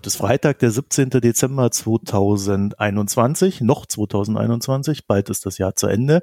[0.00, 1.10] Heute ist Freitag, der 17.
[1.10, 6.22] Dezember 2021, noch 2021, bald ist das Jahr zu Ende.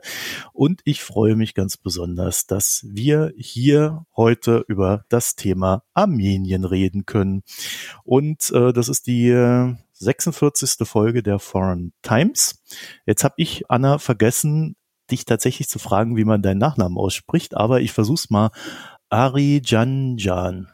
[0.52, 7.05] Und ich freue mich ganz besonders, dass wir hier heute über das Thema Armenien reden
[7.05, 7.44] können.
[8.04, 9.30] Und äh, das ist die
[9.94, 10.82] 46.
[10.82, 12.63] Äh, Folge der Foreign Times.
[13.05, 14.76] Jetzt habe ich, Anna, vergessen,
[15.12, 18.49] dich tatsächlich zu fragen, wie man deinen Nachnamen ausspricht, aber ich versuch's mal.
[19.09, 20.68] Ari Janjan.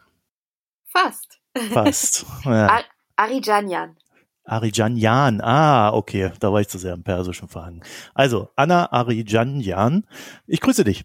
[0.86, 1.38] Fast.
[1.70, 2.24] Fast.
[2.46, 2.80] Ja.
[3.16, 3.96] Arijanyan.
[4.44, 7.82] Arijanyan, ah, okay, da war ich zu sehr im Persischen verhangen.
[8.12, 10.06] Also, Anna Arijanyan,
[10.46, 11.04] ich grüße dich.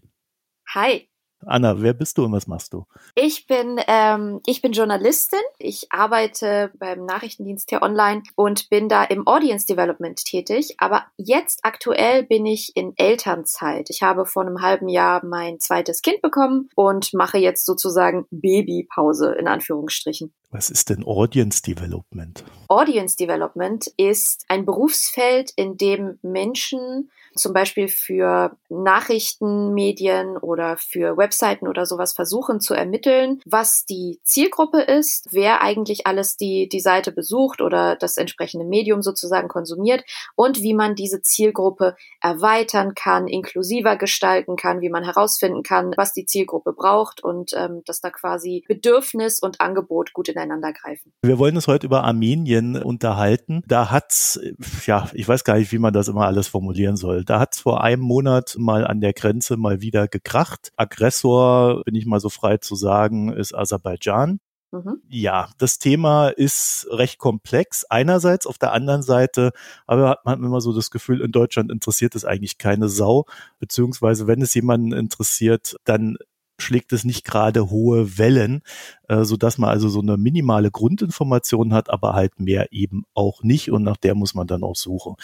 [0.74, 1.08] Hi.
[1.46, 2.84] Anna, wer bist du und was machst du?
[3.14, 5.40] Ich bin, ähm, ich bin Journalistin.
[5.58, 10.74] Ich arbeite beim Nachrichtendienst hier online und bin da im Audience Development tätig.
[10.76, 13.88] Aber jetzt aktuell bin ich in Elternzeit.
[13.88, 19.32] Ich habe vor einem halben Jahr mein zweites Kind bekommen und mache jetzt sozusagen Babypause
[19.32, 20.34] in Anführungsstrichen.
[20.52, 22.44] Was ist denn Audience Development?
[22.66, 31.68] Audience Development ist ein Berufsfeld, in dem Menschen zum Beispiel für Nachrichtenmedien oder für Webseiten
[31.68, 37.12] oder sowas versuchen zu ermitteln, was die Zielgruppe ist, wer eigentlich alles die, die Seite
[37.12, 43.96] besucht oder das entsprechende Medium sozusagen konsumiert und wie man diese Zielgruppe erweitern kann, inklusiver
[43.96, 48.64] gestalten kann, wie man herausfinden kann, was die Zielgruppe braucht und ähm, dass da quasi
[48.66, 51.12] Bedürfnis und Angebot gut ineinander greifen.
[51.22, 53.62] Wir wollen uns heute über Armenien unterhalten.
[53.66, 54.38] Da hat's,
[54.86, 57.60] ja, ich weiß gar nicht, wie man das immer alles formulieren soll da hat es
[57.60, 60.72] vor einem Monat mal an der Grenze mal wieder gekracht.
[60.76, 64.40] Aggressor, bin ich mal so frei zu sagen, ist Aserbaidschan.
[64.72, 65.00] Mhm.
[65.08, 67.84] Ja, das Thema ist recht komplex.
[67.84, 69.52] Einerseits, auf der anderen Seite,
[69.86, 73.26] aber hat man immer so das Gefühl, in Deutschland interessiert es eigentlich keine Sau,
[73.60, 76.16] beziehungsweise wenn es jemanden interessiert, dann
[76.60, 78.62] schlägt es nicht gerade hohe Wellen,
[79.08, 83.42] äh, so dass man also so eine minimale Grundinformation hat, aber halt mehr eben auch
[83.42, 85.16] nicht und nach der muss man dann auch suchen.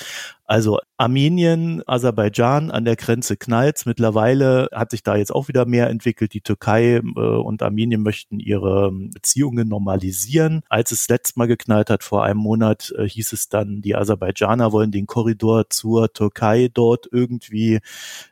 [0.44, 3.84] Also Armenien, Aserbaidschan an der Grenze knallt.
[3.84, 6.32] Mittlerweile hat sich da jetzt auch wieder mehr entwickelt.
[6.34, 10.62] Die Türkei äh, und Armenien möchten ihre Beziehungen normalisieren.
[10.68, 14.72] Als es letztes Mal geknallt hat, vor einem Monat, äh, hieß es dann, die Aserbaidschaner
[14.72, 17.80] wollen den Korridor zur Türkei dort irgendwie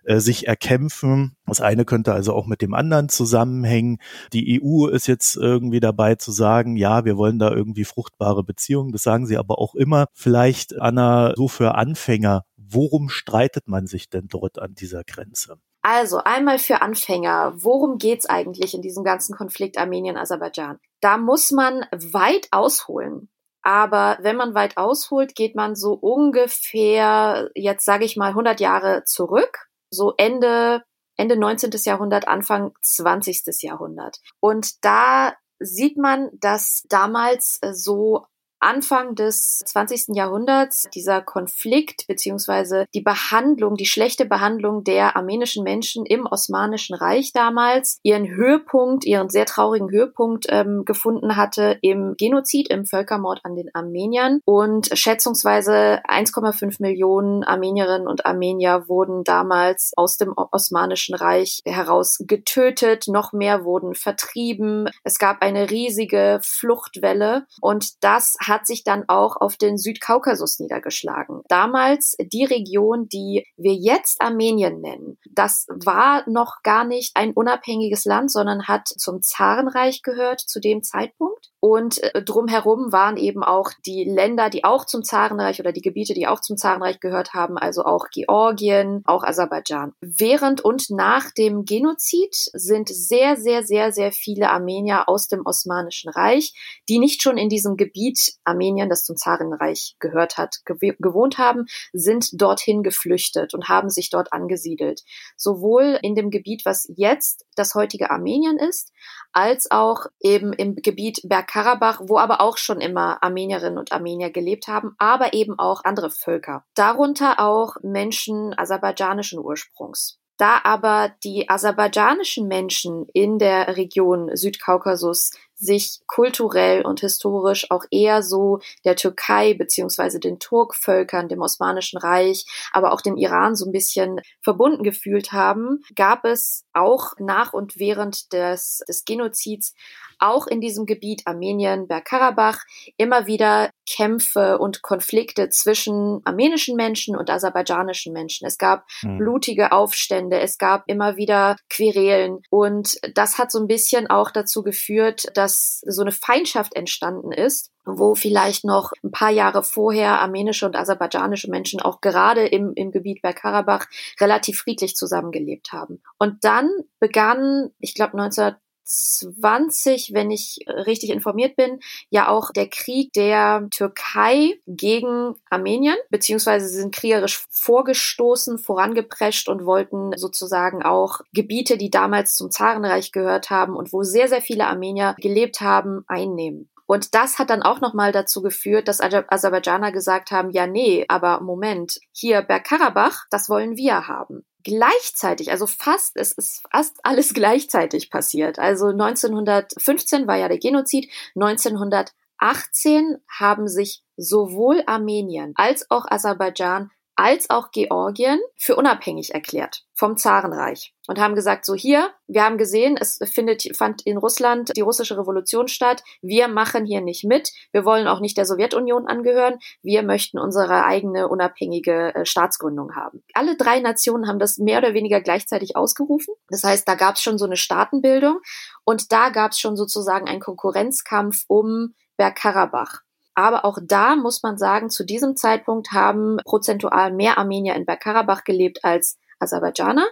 [0.05, 1.37] äh, sich erkämpfen.
[1.47, 3.99] Das eine könnte also auch mit dem anderen zusammenhängen.
[4.33, 8.93] Die EU ist jetzt irgendwie dabei zu sagen, ja, wir wollen da irgendwie fruchtbare Beziehungen.
[8.93, 10.07] Das sagen sie aber auch immer.
[10.13, 15.59] Vielleicht, Anna, so für Anfänger, worum streitet man sich denn dort an dieser Grenze?
[15.83, 20.79] Also einmal für Anfänger, worum geht's eigentlich in diesem ganzen Konflikt Armenien-Aserbaidschan?
[21.03, 23.29] Da muss man weit ausholen.
[23.61, 29.05] Aber wenn man weit ausholt, geht man so ungefähr, jetzt sage ich mal, 100 Jahre
[29.05, 30.83] zurück, so Ende
[31.17, 31.71] Ende 19.
[31.85, 33.63] Jahrhundert, Anfang 20.
[33.63, 34.21] Jahrhundert.
[34.41, 38.27] Und da sieht man, dass damals äh, so
[38.65, 40.17] Anfang des 20.
[40.17, 47.33] Jahrhunderts dieser Konflikt beziehungsweise die Behandlung, die schlechte Behandlung der armenischen Menschen im Osmanischen Reich
[47.35, 53.55] damals ihren Höhepunkt, ihren sehr traurigen Höhepunkt ähm, gefunden hatte im Genozid, im Völkermord an
[53.55, 54.41] den Armeniern.
[54.47, 63.09] Und schätzungsweise 1,5 Millionen Armenierinnen und Armenier wurden damals aus dem Osmanischen Reich heraus getötet,
[63.09, 64.89] noch mehr wurden vertrieben.
[65.03, 70.61] Es gab eine riesige Fluchtwelle und das hat hat sich dann auch auf den Südkaukasus
[70.61, 71.43] niedergeschlagen.
[71.49, 78.05] Damals die Region, die wir jetzt Armenien nennen, das war noch gar nicht ein unabhängiges
[78.05, 81.51] Land, sondern hat zum Zarenreich gehört zu dem Zeitpunkt.
[81.59, 86.13] Und äh, drumherum waren eben auch die Länder, die auch zum Zarenreich oder die Gebiete,
[86.13, 89.95] die auch zum Zarenreich gehört haben, also auch Georgien, auch Aserbaidschan.
[90.03, 96.11] Während und nach dem Genozid sind sehr, sehr, sehr, sehr viele Armenier aus dem Osmanischen
[96.11, 96.53] Reich,
[96.89, 102.31] die nicht schon in diesem Gebiet Armenien, das zum Zarenreich gehört hat, gewohnt haben, sind
[102.41, 105.03] dorthin geflüchtet und haben sich dort angesiedelt.
[105.37, 108.93] Sowohl in dem Gebiet, was jetzt das heutige Armenien ist,
[109.33, 114.69] als auch eben im Gebiet Bergkarabach, wo aber auch schon immer Armenierinnen und Armenier gelebt
[114.69, 116.65] haben, aber eben auch andere Völker.
[116.75, 120.19] Darunter auch Menschen aserbaidschanischen Ursprungs.
[120.37, 125.31] Da aber die aserbaidschanischen Menschen in der Region Südkaukasus
[125.65, 132.45] sich kulturell und historisch auch eher so der Türkei beziehungsweise den Turkvölkern, dem Osmanischen Reich,
[132.73, 137.79] aber auch dem Iran so ein bisschen verbunden gefühlt haben, gab es auch nach und
[137.79, 139.75] während des, des Genozids
[140.19, 142.61] auch in diesem Gebiet Armenien, Bergkarabach
[142.97, 148.47] immer wieder Kämpfe und Konflikte zwischen armenischen Menschen und aserbaidschanischen Menschen.
[148.47, 149.19] Es gab mhm.
[149.19, 154.63] blutige Aufstände, es gab immer wieder Querelen und das hat so ein bisschen auch dazu
[154.63, 160.67] geführt, dass so eine Feindschaft entstanden ist wo vielleicht noch ein paar Jahre vorher armenische
[160.67, 163.87] und aserbaidschanische Menschen auch gerade im, im Gebiet Bergkarabach
[164.21, 166.03] relativ friedlich zusammengelebt haben.
[166.19, 168.55] Und dann begann, ich glaube 19
[168.85, 176.69] 20, wenn ich richtig informiert bin, ja auch der Krieg der Türkei gegen Armenien, beziehungsweise
[176.69, 183.51] sie sind kriegerisch vorgestoßen, vorangeprescht und wollten sozusagen auch Gebiete, die damals zum Zarenreich gehört
[183.51, 186.69] haben und wo sehr, sehr viele Armenier gelebt haben, einnehmen.
[186.87, 191.41] Und das hat dann auch nochmal dazu geführt, dass Aserbaidschaner gesagt haben, ja, nee, aber
[191.41, 198.11] Moment, hier Bergkarabach, das wollen wir haben gleichzeitig, also fast, es ist fast alles gleichzeitig
[198.11, 198.59] passiert.
[198.59, 207.51] Also 1915 war ja der Genozid, 1918 haben sich sowohl Armenien als auch Aserbaidschan als
[207.51, 212.97] auch Georgien für unabhängig erklärt vom Zarenreich und haben gesagt, so hier, wir haben gesehen,
[213.01, 216.03] es findet, fand in Russland die russische Revolution statt.
[216.21, 217.53] Wir machen hier nicht mit.
[217.73, 219.59] Wir wollen auch nicht der Sowjetunion angehören.
[219.83, 223.23] Wir möchten unsere eigene unabhängige äh, Staatsgründung haben.
[223.35, 226.35] Alle drei Nationen haben das mehr oder weniger gleichzeitig ausgerufen.
[226.49, 228.41] Das heißt, da gab es schon so eine Staatenbildung
[228.85, 233.04] und da gab es schon sozusagen einen Konkurrenzkampf um Bergkarabach.
[233.35, 238.45] Aber auch da muss man sagen, zu diesem Zeitpunkt haben prozentual mehr Armenier in Bergkarabach
[238.45, 240.07] gelebt als Aserbaidschaner.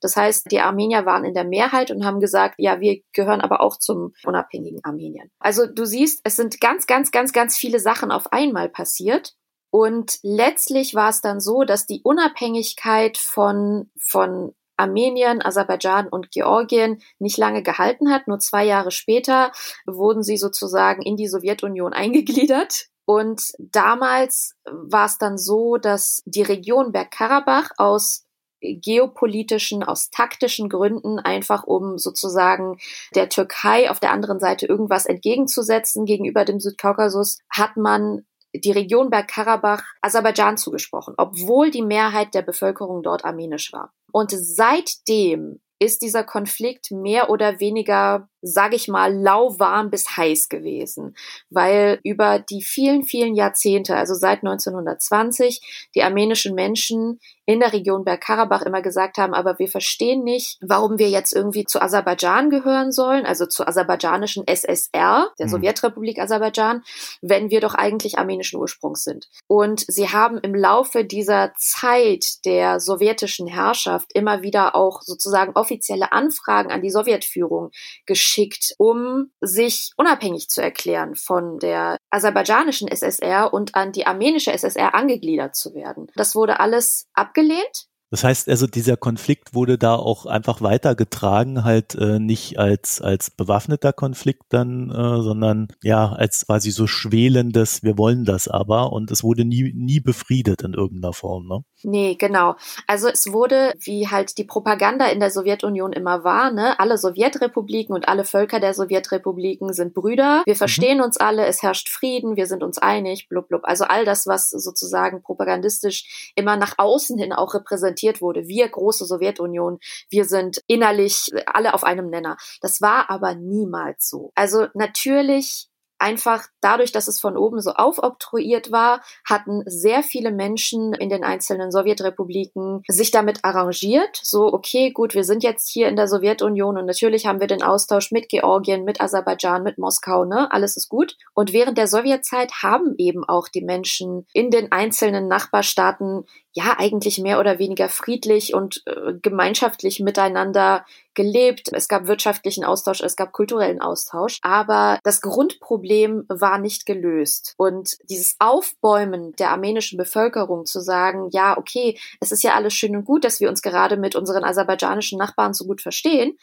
[0.00, 3.60] Das heißt, die Armenier waren in der Mehrheit und haben gesagt, ja, wir gehören aber
[3.60, 5.30] auch zum unabhängigen Armenien.
[5.38, 9.34] Also du siehst, es sind ganz, ganz, ganz, ganz viele Sachen auf einmal passiert.
[9.70, 17.02] Und letztlich war es dann so, dass die Unabhängigkeit von, von Armenien, Aserbaidschan und Georgien
[17.18, 18.28] nicht lange gehalten hat.
[18.28, 19.52] Nur zwei Jahre später
[19.86, 22.86] wurden sie sozusagen in die Sowjetunion eingegliedert.
[23.04, 28.26] Und damals war es dann so, dass die Region Bergkarabach aus
[28.60, 32.76] geopolitischen, aus taktischen Gründen, einfach um sozusagen
[33.14, 39.10] der Türkei auf der anderen Seite irgendwas entgegenzusetzen gegenüber dem Südkaukasus, hat man die Region
[39.10, 43.92] Bergkarabach Aserbaidschan zugesprochen, obwohl die Mehrheit der Bevölkerung dort armenisch war.
[44.12, 51.16] Und seitdem ist dieser Konflikt mehr oder weniger sage ich mal, lauwarm bis heiß gewesen,
[51.50, 57.18] weil über die vielen, vielen Jahrzehnte, also seit 1920, die armenischen Menschen
[57.48, 61.64] in der Region Bergkarabach immer gesagt haben, aber wir verstehen nicht, warum wir jetzt irgendwie
[61.64, 65.50] zu Aserbaidschan gehören sollen, also zur aserbaidschanischen SSR, der mhm.
[65.50, 66.82] Sowjetrepublik Aserbaidschan,
[67.22, 69.30] wenn wir doch eigentlich armenischen Ursprungs sind.
[69.46, 76.12] Und sie haben im Laufe dieser Zeit der sowjetischen Herrschaft immer wieder auch sozusagen offizielle
[76.12, 77.70] Anfragen an die Sowjetführung
[78.04, 84.52] geschickt geschickt, um sich unabhängig zu erklären von der aserbaidschanischen SSR und an die armenische
[84.52, 86.06] SSR angegliedert zu werden.
[86.14, 87.87] Das wurde alles abgelehnt.
[88.10, 93.30] Das heißt also, dieser Konflikt wurde da auch einfach weitergetragen, halt äh, nicht als als
[93.30, 99.10] bewaffneter Konflikt dann, äh, sondern ja als quasi so schwelendes, wir wollen das aber und
[99.10, 101.64] es wurde nie nie befriedet in irgendeiner Form, ne?
[101.82, 102.56] Nee, genau.
[102.86, 107.94] Also es wurde, wie halt die Propaganda in der Sowjetunion immer war, ne, alle Sowjetrepubliken
[107.94, 110.58] und alle Völker der Sowjetrepubliken sind Brüder, wir mhm.
[110.58, 111.04] verstehen mhm.
[111.04, 113.62] uns alle, es herrscht Frieden, wir sind uns einig, blub blub.
[113.64, 118.48] Also all das, was sozusagen propagandistisch immer nach außen hin auch repräsentiert wurde.
[118.48, 119.78] Wir große Sowjetunion,
[120.10, 122.36] wir sind innerlich alle auf einem Nenner.
[122.60, 124.32] Das war aber niemals so.
[124.34, 130.94] Also natürlich einfach dadurch, dass es von oben so aufoktroyiert war, hatten sehr viele Menschen
[130.94, 134.18] in den einzelnen Sowjetrepubliken sich damit arrangiert.
[134.22, 137.62] So, okay, gut, wir sind jetzt hier in der Sowjetunion und natürlich haben wir den
[137.62, 140.50] Austausch mit Georgien, mit Aserbaidschan, mit Moskau, ne?
[140.52, 141.16] Alles ist gut.
[141.34, 146.24] Und während der Sowjetzeit haben eben auch die Menschen in den einzelnen Nachbarstaaten
[146.58, 150.84] ja eigentlich mehr oder weniger friedlich und äh, gemeinschaftlich miteinander
[151.14, 151.70] gelebt.
[151.72, 157.54] Es gab wirtschaftlichen Austausch, es gab kulturellen Austausch, aber das Grundproblem war nicht gelöst.
[157.58, 162.96] Und dieses Aufbäumen der armenischen Bevölkerung zu sagen, ja, okay, es ist ja alles schön
[162.96, 166.36] und gut, dass wir uns gerade mit unseren aserbaidschanischen Nachbarn so gut verstehen,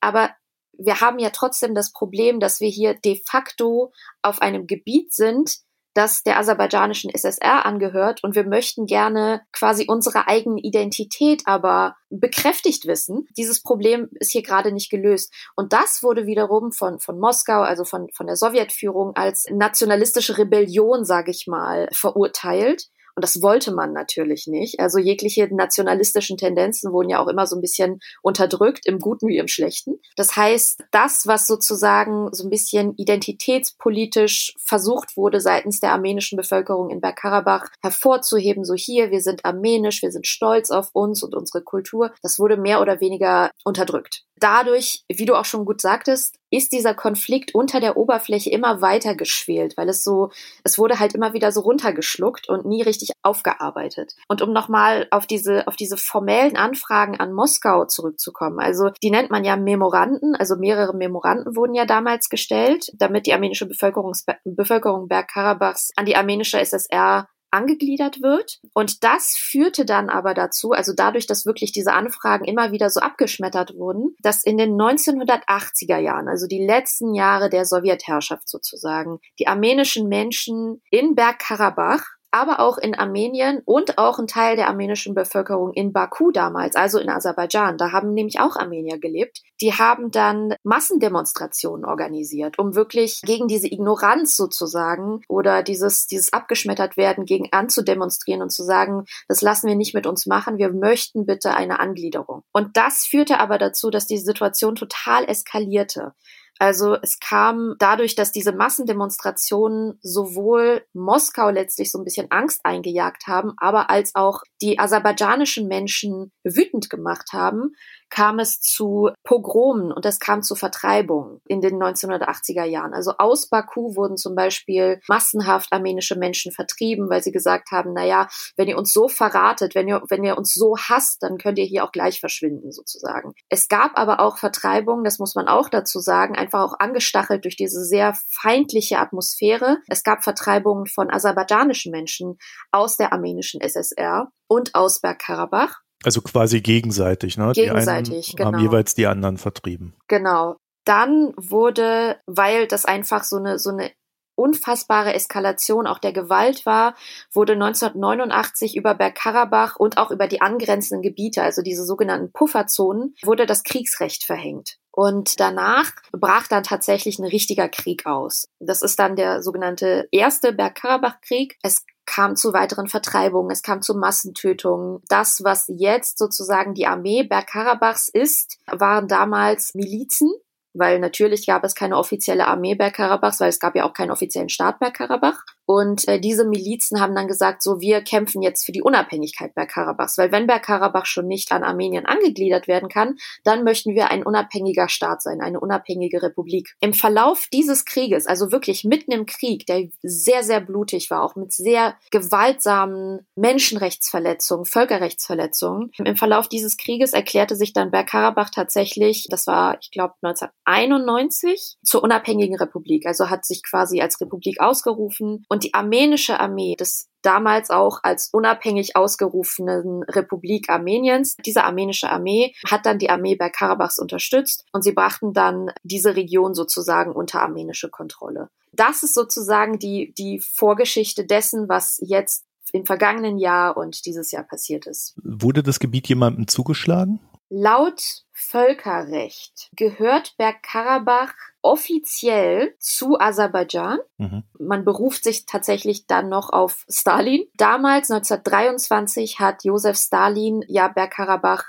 [0.00, 0.30] aber
[0.76, 3.92] wir haben ja trotzdem das Problem, dass wir hier de facto
[4.22, 5.60] auf einem Gebiet sind,
[5.94, 12.86] das der aserbaidschanischen SSR angehört und wir möchten gerne quasi unsere eigene Identität aber bekräftigt
[12.86, 13.26] wissen.
[13.36, 15.32] Dieses Problem ist hier gerade nicht gelöst.
[15.56, 21.04] Und das wurde wiederum von, von Moskau, also von, von der Sowjetführung als nationalistische Rebellion,
[21.04, 22.88] sage ich mal, verurteilt.
[23.16, 24.80] Und das wollte man natürlich nicht.
[24.80, 29.38] Also jegliche nationalistischen Tendenzen wurden ja auch immer so ein bisschen unterdrückt, im Guten wie
[29.38, 30.00] im Schlechten.
[30.16, 36.90] Das heißt, das, was sozusagen so ein bisschen identitätspolitisch versucht wurde seitens der armenischen Bevölkerung
[36.90, 41.62] in Bergkarabach hervorzuheben, so hier, wir sind armenisch, wir sind stolz auf uns und unsere
[41.62, 44.24] Kultur, das wurde mehr oder weniger unterdrückt.
[44.44, 49.14] Dadurch, wie du auch schon gut sagtest, ist dieser Konflikt unter der Oberfläche immer weiter
[49.14, 50.28] geschwelt, weil es so,
[50.64, 54.12] es wurde halt immer wieder so runtergeschluckt und nie richtig aufgearbeitet.
[54.28, 59.30] Und um nochmal auf diese, auf diese formellen Anfragen an Moskau zurückzukommen, also die nennt
[59.30, 64.12] man ja Memoranden, also mehrere Memoranden wurden ja damals gestellt, damit die armenische Bevölkerung,
[64.44, 68.58] Bevölkerung Bergkarabachs an die armenische SSR angegliedert wird.
[68.72, 73.00] Und das führte dann aber dazu, also dadurch, dass wirklich diese Anfragen immer wieder so
[73.00, 79.46] abgeschmettert wurden, dass in den 1980er Jahren, also die letzten Jahre der Sowjetherrschaft sozusagen, die
[79.46, 85.72] armenischen Menschen in Bergkarabach aber auch in Armenien und auch ein Teil der armenischen Bevölkerung
[85.72, 87.78] in Baku damals, also in Aserbaidschan.
[87.78, 89.42] Da haben nämlich auch Armenier gelebt.
[89.60, 96.96] Die haben dann Massendemonstrationen organisiert, um wirklich gegen diese Ignoranz sozusagen oder dieses, dieses abgeschmettert
[96.96, 100.58] werden gegen anzudemonstrieren und zu sagen, das lassen wir nicht mit uns machen.
[100.58, 102.42] Wir möchten bitte eine Angliederung.
[102.52, 106.14] Und das führte aber dazu, dass die Situation total eskalierte.
[106.58, 113.26] Also es kam dadurch, dass diese Massendemonstrationen sowohl Moskau letztlich so ein bisschen Angst eingejagt
[113.26, 117.72] haben, aber als auch die aserbaidschanischen Menschen wütend gemacht haben,
[118.14, 122.94] kam es zu Pogromen und es kam zu Vertreibungen in den 1980er Jahren.
[122.94, 128.04] Also aus Baku wurden zum Beispiel massenhaft armenische Menschen vertrieben, weil sie gesagt haben, na
[128.04, 131.58] ja, wenn ihr uns so verratet, wenn ihr, wenn ihr uns so hasst, dann könnt
[131.58, 133.32] ihr hier auch gleich verschwinden sozusagen.
[133.48, 137.56] Es gab aber auch Vertreibungen, das muss man auch dazu sagen, einfach auch angestachelt durch
[137.56, 139.78] diese sehr feindliche Atmosphäre.
[139.88, 142.38] Es gab Vertreibungen von aserbaidschanischen Menschen
[142.70, 145.83] aus der armenischen SSR und aus Bergkarabach.
[146.04, 147.52] Also quasi gegenseitig, ne?
[147.54, 148.52] Gegenseitig, die genau.
[148.52, 149.94] haben jeweils die anderen vertrieben.
[150.08, 150.56] Genau.
[150.84, 153.90] Dann wurde, weil das einfach so eine, so eine
[154.36, 156.94] unfassbare Eskalation auch der Gewalt war,
[157.32, 163.46] wurde 1989 über Bergkarabach und auch über die angrenzenden Gebiete, also diese sogenannten Pufferzonen, wurde
[163.46, 164.78] das Kriegsrecht verhängt.
[164.90, 168.46] Und danach brach dann tatsächlich ein richtiger Krieg aus.
[168.60, 171.56] Das ist dann der sogenannte erste Bergkarabach-Krieg.
[171.62, 175.02] Es kam zu weiteren Vertreibungen, es kam zu Massentötungen.
[175.08, 180.32] Das, was jetzt sozusagen die Armee Bergkarabachs ist, waren damals Milizen,
[180.74, 184.48] weil natürlich gab es keine offizielle Armee Bergkarabachs, weil es gab ja auch keinen offiziellen
[184.48, 185.44] Staat Bergkarabach.
[185.66, 190.18] Und äh, diese Milizen haben dann gesagt, so wir kämpfen jetzt für die Unabhängigkeit Bergkarabachs,
[190.18, 194.88] weil wenn Bergkarabach schon nicht an Armenien angegliedert werden kann, dann möchten wir ein unabhängiger
[194.88, 196.74] Staat sein, eine unabhängige Republik.
[196.80, 201.36] Im Verlauf dieses Krieges, also wirklich mitten im Krieg, der sehr, sehr blutig war, auch
[201.36, 209.46] mit sehr gewaltsamen Menschenrechtsverletzungen, Völkerrechtsverletzungen, im Verlauf dieses Krieges erklärte sich dann Bergkarabach tatsächlich, das
[209.46, 215.62] war, ich glaube, 1991, zur unabhängigen Republik, also hat sich quasi als Republik ausgerufen und
[215.62, 221.36] die armenische Armee des damals auch als unabhängig ausgerufenen Republik Armeniens.
[221.46, 226.54] Diese armenische Armee hat dann die Armee Bergkarabachs unterstützt und sie brachten dann diese Region
[226.54, 228.50] sozusagen unter armenische Kontrolle.
[228.72, 234.42] Das ist sozusagen die, die Vorgeschichte dessen, was jetzt im vergangenen Jahr und dieses Jahr
[234.42, 235.14] passiert ist.
[235.22, 237.20] Wurde das Gebiet jemandem zugeschlagen?
[237.56, 241.32] Laut Völkerrecht gehört Bergkarabach
[241.62, 244.00] offiziell zu Aserbaidschan.
[244.18, 244.42] Mhm.
[244.58, 247.46] Man beruft sich tatsächlich dann noch auf Stalin.
[247.56, 251.64] Damals, 1923, hat Josef Stalin ja Bergkarabach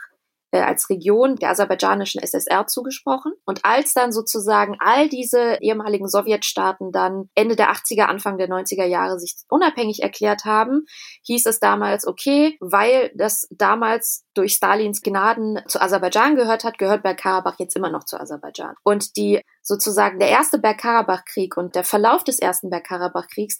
[0.50, 3.34] äh, als Region der aserbaidschanischen SSR zugesprochen.
[3.46, 8.86] Und als dann sozusagen all diese ehemaligen Sowjetstaaten dann Ende der 80er, Anfang der 90er
[8.86, 10.88] Jahre sich unabhängig erklärt haben,
[11.25, 17.04] hieß es damals, okay, weil das damals durch Stalins Gnaden zu Aserbaidschan gehört hat, gehört
[17.04, 18.75] Bergkarabach jetzt immer noch zu Aserbaidschan.
[18.84, 23.58] Und die sozusagen der erste Bergkarabach-Krieg und der Verlauf des ersten Bergkarabach-Kriegs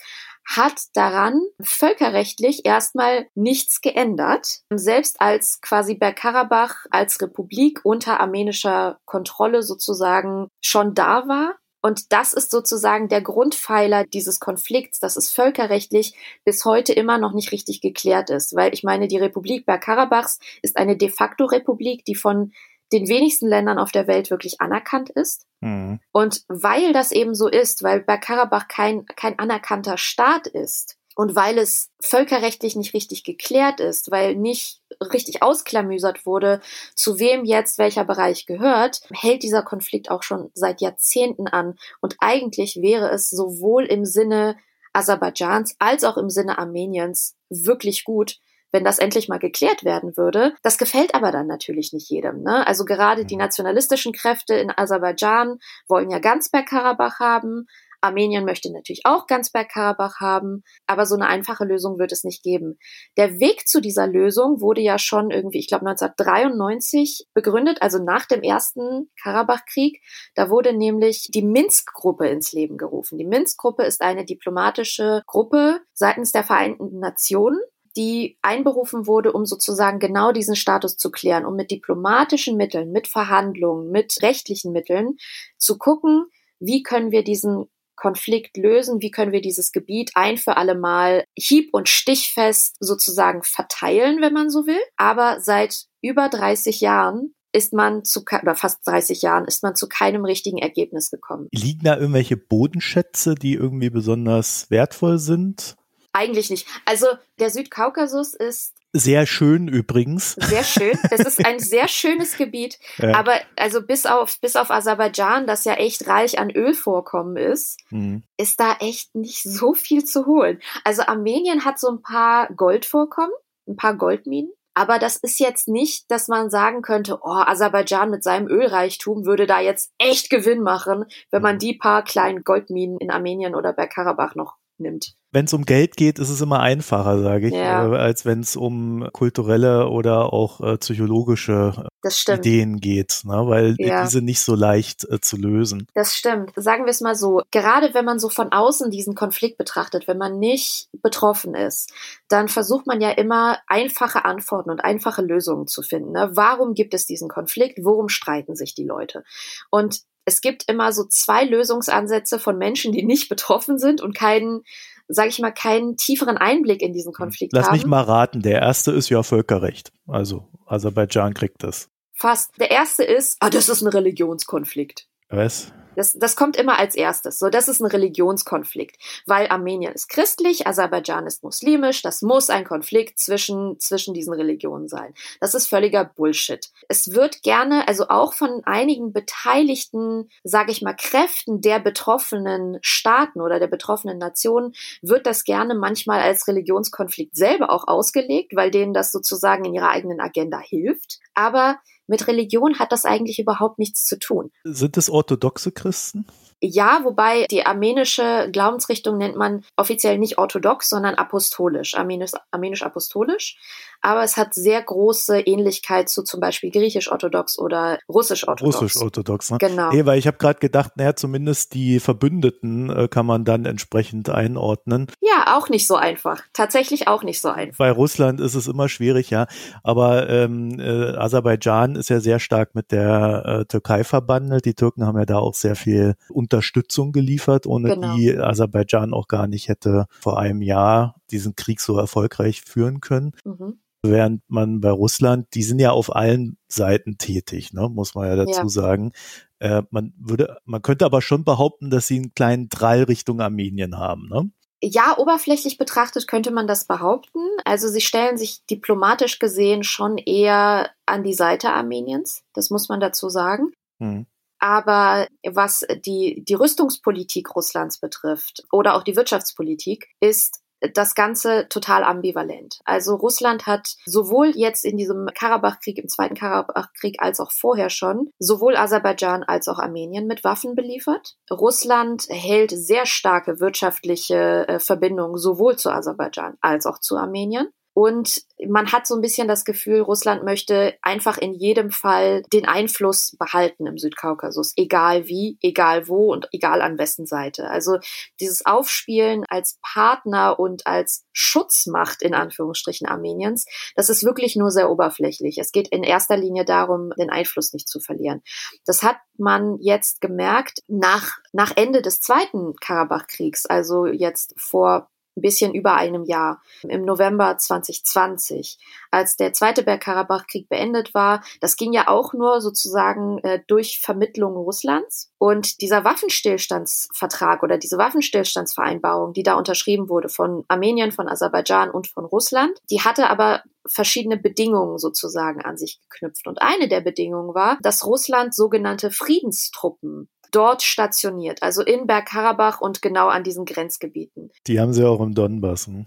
[0.48, 4.60] hat daran völkerrechtlich erstmal nichts geändert.
[4.72, 11.56] Selbst als quasi Bergkarabach als Republik unter armenischer Kontrolle sozusagen schon da war,
[11.86, 17.32] und das ist sozusagen der Grundpfeiler dieses Konflikts, dass es völkerrechtlich bis heute immer noch
[17.32, 18.56] nicht richtig geklärt ist.
[18.56, 22.54] Weil ich meine, die Republik Bergkarabachs ist eine de facto Republik, die von
[22.92, 25.46] den wenigsten Ländern auf der Welt wirklich anerkannt ist.
[25.62, 26.00] Mhm.
[26.12, 31.60] Und weil das eben so ist, weil Bergkarabach kein, kein anerkannter Staat ist und weil
[31.60, 36.62] es völkerrechtlich nicht richtig geklärt ist, weil nicht richtig ausklamüsert wurde,
[36.96, 41.76] zu wem jetzt welcher Bereich gehört, hält dieser Konflikt auch schon seit Jahrzehnten an.
[42.02, 44.58] Und eigentlich wäre es sowohl im Sinne
[44.94, 48.40] Aserbaidschans als auch im Sinne Armeniens wirklich gut,
[48.72, 50.54] wenn das endlich mal geklärt werden würde.
[50.62, 52.44] Das gefällt aber dann natürlich nicht jedem.
[52.44, 52.66] Ne?
[52.68, 53.42] Also gerade die mhm.
[53.42, 57.68] nationalistischen Kräfte in Aserbaidschan wollen ja ganz Bergkarabach haben.
[58.06, 62.44] Armenien möchte natürlich auch ganz Bergkarabach haben, aber so eine einfache Lösung wird es nicht
[62.44, 62.78] geben.
[63.18, 68.26] Der Weg zu dieser Lösung wurde ja schon irgendwie, ich glaube 1993 begründet, also nach
[68.26, 70.02] dem ersten Karabachkrieg.
[70.36, 73.18] Da wurde nämlich die Minsk-Gruppe ins Leben gerufen.
[73.18, 77.60] Die Minsk-Gruppe ist eine diplomatische Gruppe seitens der Vereinten Nationen
[77.98, 83.08] die einberufen wurde, um sozusagen genau diesen Status zu klären, um mit diplomatischen Mitteln, mit
[83.08, 85.16] Verhandlungen, mit rechtlichen Mitteln
[85.58, 86.26] zu gucken,
[86.60, 87.66] wie können wir diesen
[87.96, 93.44] Konflikt lösen, wie können wir dieses Gebiet ein für alle Mal hieb- und stichfest sozusagen
[93.44, 94.82] verteilen, wenn man so will.
[94.98, 99.88] Aber seit über 30 Jahren ist man zu, oder fast 30 Jahren ist man zu
[99.88, 101.48] keinem richtigen Ergebnis gekommen.
[101.52, 105.78] Liegen da irgendwelche Bodenschätze, die irgendwie besonders wertvoll sind?
[106.12, 106.68] Eigentlich nicht.
[106.86, 107.08] Also
[107.40, 110.34] der Südkaukasus ist sehr schön übrigens.
[110.34, 110.98] Sehr schön.
[111.10, 112.80] Das ist ein sehr schönes Gebiet.
[112.98, 113.14] Ja.
[113.16, 118.24] Aber also bis auf, bis auf Aserbaidschan, das ja echt reich an Ölvorkommen ist, mhm.
[118.38, 120.62] ist da echt nicht so viel zu holen.
[120.86, 123.34] Also Armenien hat so ein paar Goldvorkommen,
[123.68, 124.52] ein paar Goldminen.
[124.76, 129.46] Aber das ist jetzt nicht, dass man sagen könnte, oh, Aserbaidschan mit seinem Ölreichtum würde
[129.46, 131.60] da jetzt echt Gewinn machen, wenn man mhm.
[131.60, 136.18] die paar kleinen Goldminen in Armenien oder Bergkarabach noch nimmt wenn es um Geld geht,
[136.18, 137.92] ist es immer einfacher, sage ich, ja.
[137.92, 143.44] äh, als wenn es um kulturelle oder auch äh, psychologische äh, Ideen geht, ne?
[143.46, 144.04] weil ja.
[144.04, 145.88] diese nicht so leicht äh, zu lösen.
[145.94, 146.54] Das stimmt.
[146.56, 150.18] Sagen wir es mal so, gerade wenn man so von außen diesen Konflikt betrachtet, wenn
[150.18, 151.92] man nicht betroffen ist,
[152.30, 156.14] dann versucht man ja immer einfache Antworten und einfache Lösungen zu finden.
[156.14, 156.32] Ne?
[156.32, 157.80] Warum gibt es diesen Konflikt?
[157.84, 159.26] Worum streiten sich die Leute?
[159.70, 164.64] Und es gibt immer so zwei Lösungsansätze von Menschen, die nicht betroffen sind und keinen
[165.08, 167.74] sage ich mal, keinen tieferen Einblick in diesen Konflikt Lass haben.
[167.74, 169.92] Lass mich mal raten, der erste ist ja Völkerrecht.
[170.08, 171.90] Also Aserbaidschan kriegt das.
[172.14, 172.52] Fast.
[172.60, 175.08] Der erste ist, ah, das ist ein Religionskonflikt.
[175.30, 175.74] Was?
[175.96, 177.40] Das, das kommt immer als erstes.
[177.40, 182.02] So, das ist ein Religionskonflikt, weil Armenien ist christlich, Aserbaidschan ist muslimisch.
[182.02, 185.14] Das muss ein Konflikt zwischen, zwischen diesen Religionen sein.
[185.40, 186.70] Das ist völliger Bullshit.
[186.88, 193.42] Es wird gerne, also auch von einigen beteiligten, sage ich mal, Kräften der betroffenen Staaten
[193.42, 198.94] oder der betroffenen Nationen, wird das gerne manchmal als Religionskonflikt selber auch ausgelegt, weil denen
[198.94, 201.20] das sozusagen in ihrer eigenen Agenda hilft.
[201.34, 204.52] Aber mit Religion hat das eigentlich überhaupt nichts zu tun.
[204.64, 206.26] Sind es orthodoxe Christen?
[206.62, 213.58] Ja, wobei die armenische Glaubensrichtung nennt man offiziell nicht orthodox, sondern apostolisch, armenisch-apostolisch.
[214.02, 218.82] aber es hat sehr große Ähnlichkeit zu zum Beispiel griechisch-orthodox oder russisch-orthodox.
[218.82, 219.58] Russisch-orthodox, ne?
[219.58, 219.92] Genau.
[219.92, 224.30] Nee, weil ich habe gerade gedacht, naja, zumindest die Verbündeten äh, kann man dann entsprechend
[224.30, 225.08] einordnen.
[225.22, 226.42] Ja, auch nicht so einfach.
[226.54, 227.78] Tatsächlich auch nicht so einfach.
[227.78, 229.48] Bei Russland ist es immer schwierig, ja.
[229.84, 234.66] Aber ähm, äh, Aserbaidschan ist ja sehr stark mit der äh, Türkei verbandelt.
[234.66, 236.16] Die Türken haben ja da auch sehr viel
[236.46, 238.16] Unterstützung geliefert, ohne genau.
[238.16, 243.32] die Aserbaidschan auch gar nicht hätte vor einem Jahr diesen Krieg so erfolgreich führen können.
[243.44, 243.80] Mhm.
[244.04, 248.36] Während man bei Russland, die sind ja auf allen Seiten tätig, ne, muss man ja
[248.36, 248.70] dazu ja.
[248.70, 249.12] sagen.
[249.58, 253.98] Äh, man würde, man könnte aber schon behaupten, dass sie einen kleinen Drall Richtung Armenien
[253.98, 254.52] haben, ne?
[254.84, 257.40] Ja, oberflächlich betrachtet könnte man das behaupten.
[257.64, 262.44] Also sie stellen sich diplomatisch gesehen schon eher an die Seite Armeniens.
[262.54, 263.72] Das muss man dazu sagen.
[264.00, 264.28] Hm.
[264.60, 270.62] Aber was die, die Rüstungspolitik Russlands betrifft oder auch die Wirtschaftspolitik, ist
[270.94, 272.80] das Ganze total ambivalent.
[272.86, 278.30] Also Russland hat sowohl jetzt in diesem Karabachkrieg, im zweiten Karabachkrieg, als auch vorher schon,
[278.40, 281.36] sowohl Aserbaidschan als auch Armenien mit Waffen beliefert.
[281.50, 287.70] Russland hält sehr starke wirtschaftliche äh, Verbindungen sowohl zu Aserbaidschan als auch zu Armenien.
[287.96, 292.68] Und man hat so ein bisschen das Gefühl, Russland möchte einfach in jedem Fall den
[292.68, 297.70] Einfluss behalten im Südkaukasus, egal wie, egal wo und egal an wessen Seite.
[297.70, 298.00] Also
[298.42, 304.92] dieses Aufspielen als Partner und als Schutzmacht in Anführungsstrichen Armeniens, das ist wirklich nur sehr
[304.92, 305.58] oberflächlich.
[305.58, 308.42] Es geht in erster Linie darum, den Einfluss nicht zu verlieren.
[308.86, 315.42] Das hat man jetzt gemerkt nach, nach Ende des zweiten Karabachkriegs, also jetzt vor ein
[315.42, 318.78] bisschen über einem Jahr, im November 2020,
[319.12, 321.44] als der zweite Bergkarabach-Krieg beendet war.
[321.62, 325.32] Das ging ja auch nur sozusagen äh, durch Vermittlung Russlands.
[325.38, 332.08] Und dieser Waffenstillstandsvertrag oder diese Waffenstillstandsvereinbarung, die da unterschrieben wurde von Armenien, von Aserbaidschan und
[332.08, 336.48] von Russland, die hatte aber verschiedene Bedingungen sozusagen an sich geknüpft.
[336.48, 343.02] Und eine der Bedingungen war, dass Russland sogenannte Friedenstruppen dort stationiert, also in Bergkarabach und
[343.02, 344.52] genau an diesen Grenzgebieten.
[344.68, 345.88] Die haben sie auch im Donbass.
[345.96, 346.06] Ne?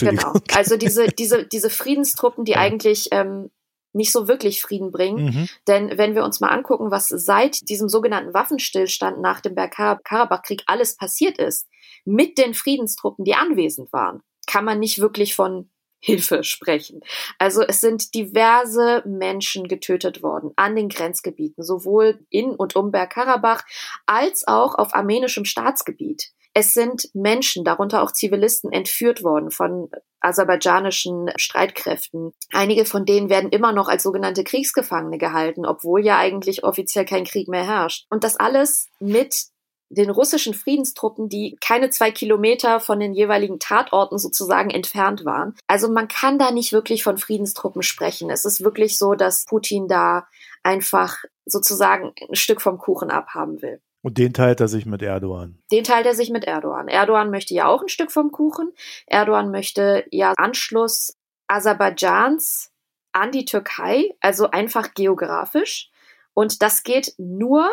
[0.00, 0.34] genau.
[0.54, 2.58] Also diese, diese, diese Friedenstruppen, die ja.
[2.58, 3.50] eigentlich ähm,
[3.92, 5.24] nicht so wirklich Frieden bringen.
[5.24, 5.48] Mhm.
[5.66, 10.96] Denn wenn wir uns mal angucken, was seit diesem sogenannten Waffenstillstand nach dem Bergkarabach-Krieg alles
[10.96, 11.66] passiert ist,
[12.04, 17.00] mit den Friedenstruppen, die anwesend waren, kann man nicht wirklich von Hilfe sprechen.
[17.38, 23.64] Also es sind diverse Menschen getötet worden an den Grenzgebieten, sowohl in und um Bergkarabach
[24.06, 26.30] als auch auf armenischem Staatsgebiet.
[26.54, 32.32] Es sind Menschen, darunter auch Zivilisten, entführt worden von aserbaidschanischen Streitkräften.
[32.52, 37.24] Einige von denen werden immer noch als sogenannte Kriegsgefangene gehalten, obwohl ja eigentlich offiziell kein
[37.24, 38.06] Krieg mehr herrscht.
[38.10, 39.34] Und das alles mit
[39.90, 45.54] den russischen Friedenstruppen, die keine zwei Kilometer von den jeweiligen Tatorten sozusagen entfernt waren.
[45.66, 48.30] Also man kann da nicht wirklich von Friedenstruppen sprechen.
[48.30, 50.26] Es ist wirklich so, dass Putin da
[50.62, 53.80] einfach sozusagen ein Stück vom Kuchen abhaben will.
[54.02, 55.58] Und den teilt er sich mit Erdogan.
[55.72, 56.88] Den teilt er sich mit Erdogan.
[56.88, 58.72] Erdogan möchte ja auch ein Stück vom Kuchen.
[59.06, 61.16] Erdogan möchte ja Anschluss
[61.48, 62.70] Aserbaidschans
[63.12, 65.90] an die Türkei, also einfach geografisch.
[66.34, 67.68] Und das geht nur,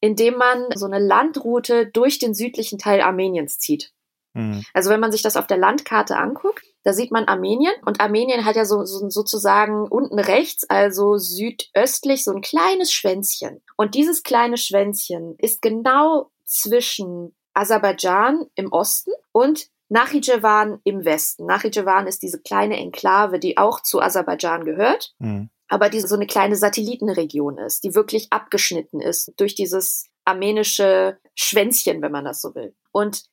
[0.00, 3.92] indem man so eine Landroute durch den südlichen Teil Armeniens zieht.
[4.34, 4.64] Mhm.
[4.74, 8.44] Also wenn man sich das auf der Landkarte anguckt, da sieht man Armenien und Armenien
[8.44, 13.62] hat ja so, so, sozusagen unten rechts, also südöstlich, so ein kleines Schwänzchen.
[13.76, 21.46] Und dieses kleine Schwänzchen ist genau zwischen Aserbaidschan im Osten und Nachidjewan im Westen.
[21.46, 25.14] Nachidjewan ist diese kleine Enklave, die auch zu Aserbaidschan gehört.
[25.18, 31.18] Mhm aber die so eine kleine Satellitenregion ist, die wirklich abgeschnitten ist durch dieses armenische
[31.34, 32.74] Schwänzchen, wenn man das so will.
[32.92, 33.24] Und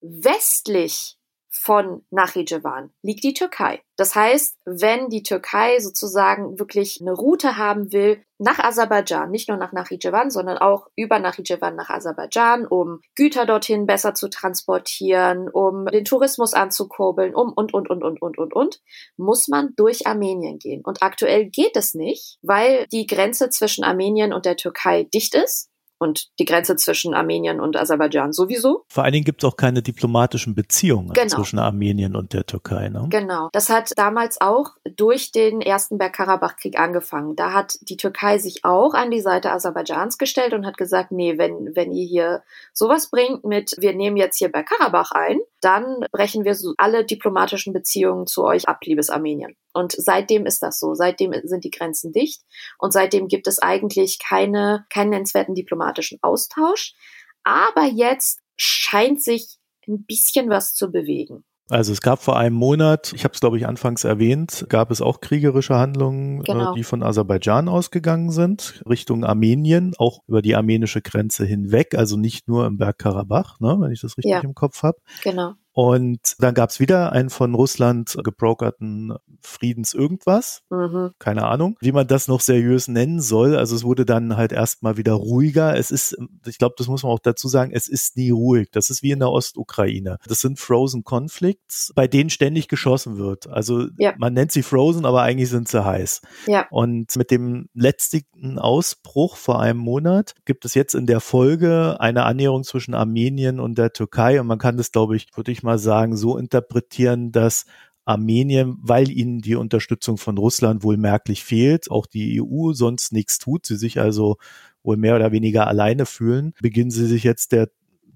[0.00, 1.16] westlich
[1.62, 3.82] von Nachidjewan liegt die Türkei.
[3.96, 9.58] Das heißt, wenn die Türkei sozusagen wirklich eine Route haben will nach Aserbaidschan, nicht nur
[9.58, 15.86] nach Nachidjewan, sondern auch über Nachidjewan nach Aserbaidschan, um Güter dorthin besser zu transportieren, um
[15.86, 18.80] den Tourismus anzukurbeln, um und und und und und und und,
[19.16, 20.82] muss man durch Armenien gehen.
[20.84, 25.71] Und aktuell geht es nicht, weil die Grenze zwischen Armenien und der Türkei dicht ist
[26.02, 28.84] und die Grenze zwischen Armenien und Aserbaidschan sowieso.
[28.88, 31.36] Vor allen Dingen gibt es auch keine diplomatischen Beziehungen genau.
[31.36, 32.88] zwischen Armenien und der Türkei.
[32.88, 33.06] Ne?
[33.08, 33.48] Genau.
[33.52, 37.36] Das hat damals auch durch den ersten Bergkarabach-Krieg angefangen.
[37.36, 41.38] Da hat die Türkei sich auch an die Seite Aserbaidschans gestellt und hat gesagt, nee,
[41.38, 46.44] wenn, wenn ihr hier sowas bringt mit, wir nehmen jetzt hier Bergkarabach ein, dann brechen
[46.44, 49.56] wir alle diplomatischen Beziehungen zu euch ab, liebes Armenien.
[49.72, 50.94] Und seitdem ist das so.
[50.94, 52.42] Seitdem sind die Grenzen dicht
[52.78, 55.54] und seitdem gibt es eigentlich keine, keinen nennenswerten
[55.92, 56.94] diplomatischen Austausch.
[57.44, 61.44] Aber jetzt scheint sich ein bisschen was zu bewegen.
[61.68, 65.00] Also es gab vor einem Monat, ich habe es glaube ich anfangs erwähnt, gab es
[65.00, 66.72] auch kriegerische Handlungen, äh, genau.
[66.72, 72.16] äh, die von Aserbaidschan ausgegangen sind, Richtung Armenien, auch über die armenische Grenze hinweg, also
[72.16, 74.40] nicht nur im Bergkarabach, ne, wenn ich das richtig ja.
[74.40, 74.98] im Kopf habe.
[75.22, 75.54] Genau.
[75.72, 80.62] Und dann gab es wieder einen von Russland gebrokerten Friedens irgendwas.
[80.70, 81.12] Mhm.
[81.18, 83.56] Keine Ahnung, wie man das noch seriös nennen soll.
[83.56, 85.76] Also es wurde dann halt erstmal wieder ruhiger.
[85.76, 88.68] Es ist, ich glaube, das muss man auch dazu sagen, es ist nie ruhig.
[88.70, 90.18] Das ist wie in der Ostukraine.
[90.26, 93.48] Das sind Frozen Conflicts, bei denen ständig geschossen wird.
[93.48, 94.14] Also ja.
[94.18, 96.20] man nennt sie Frozen, aber eigentlich sind sie heiß.
[96.46, 96.66] Ja.
[96.70, 102.24] Und mit dem letzten Ausbruch vor einem Monat gibt es jetzt in der Folge eine
[102.24, 104.40] Annäherung zwischen Armenien und der Türkei.
[104.40, 107.66] Und man kann das, glaube ich, würde ich mal sagen, so interpretieren, dass
[108.04, 113.38] Armenien, weil ihnen die Unterstützung von Russland wohl merklich fehlt, auch die EU sonst nichts
[113.38, 114.38] tut, sie sich also
[114.82, 117.68] wohl mehr oder weniger alleine fühlen, beginnen sie sich jetzt der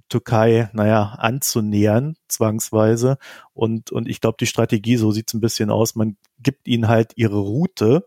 [0.08, 3.18] Türkei, naja, anzunähern, zwangsweise.
[3.54, 6.88] Und, und ich glaube, die Strategie, so sieht es ein bisschen aus, man gibt ihnen
[6.88, 8.06] halt ihre Route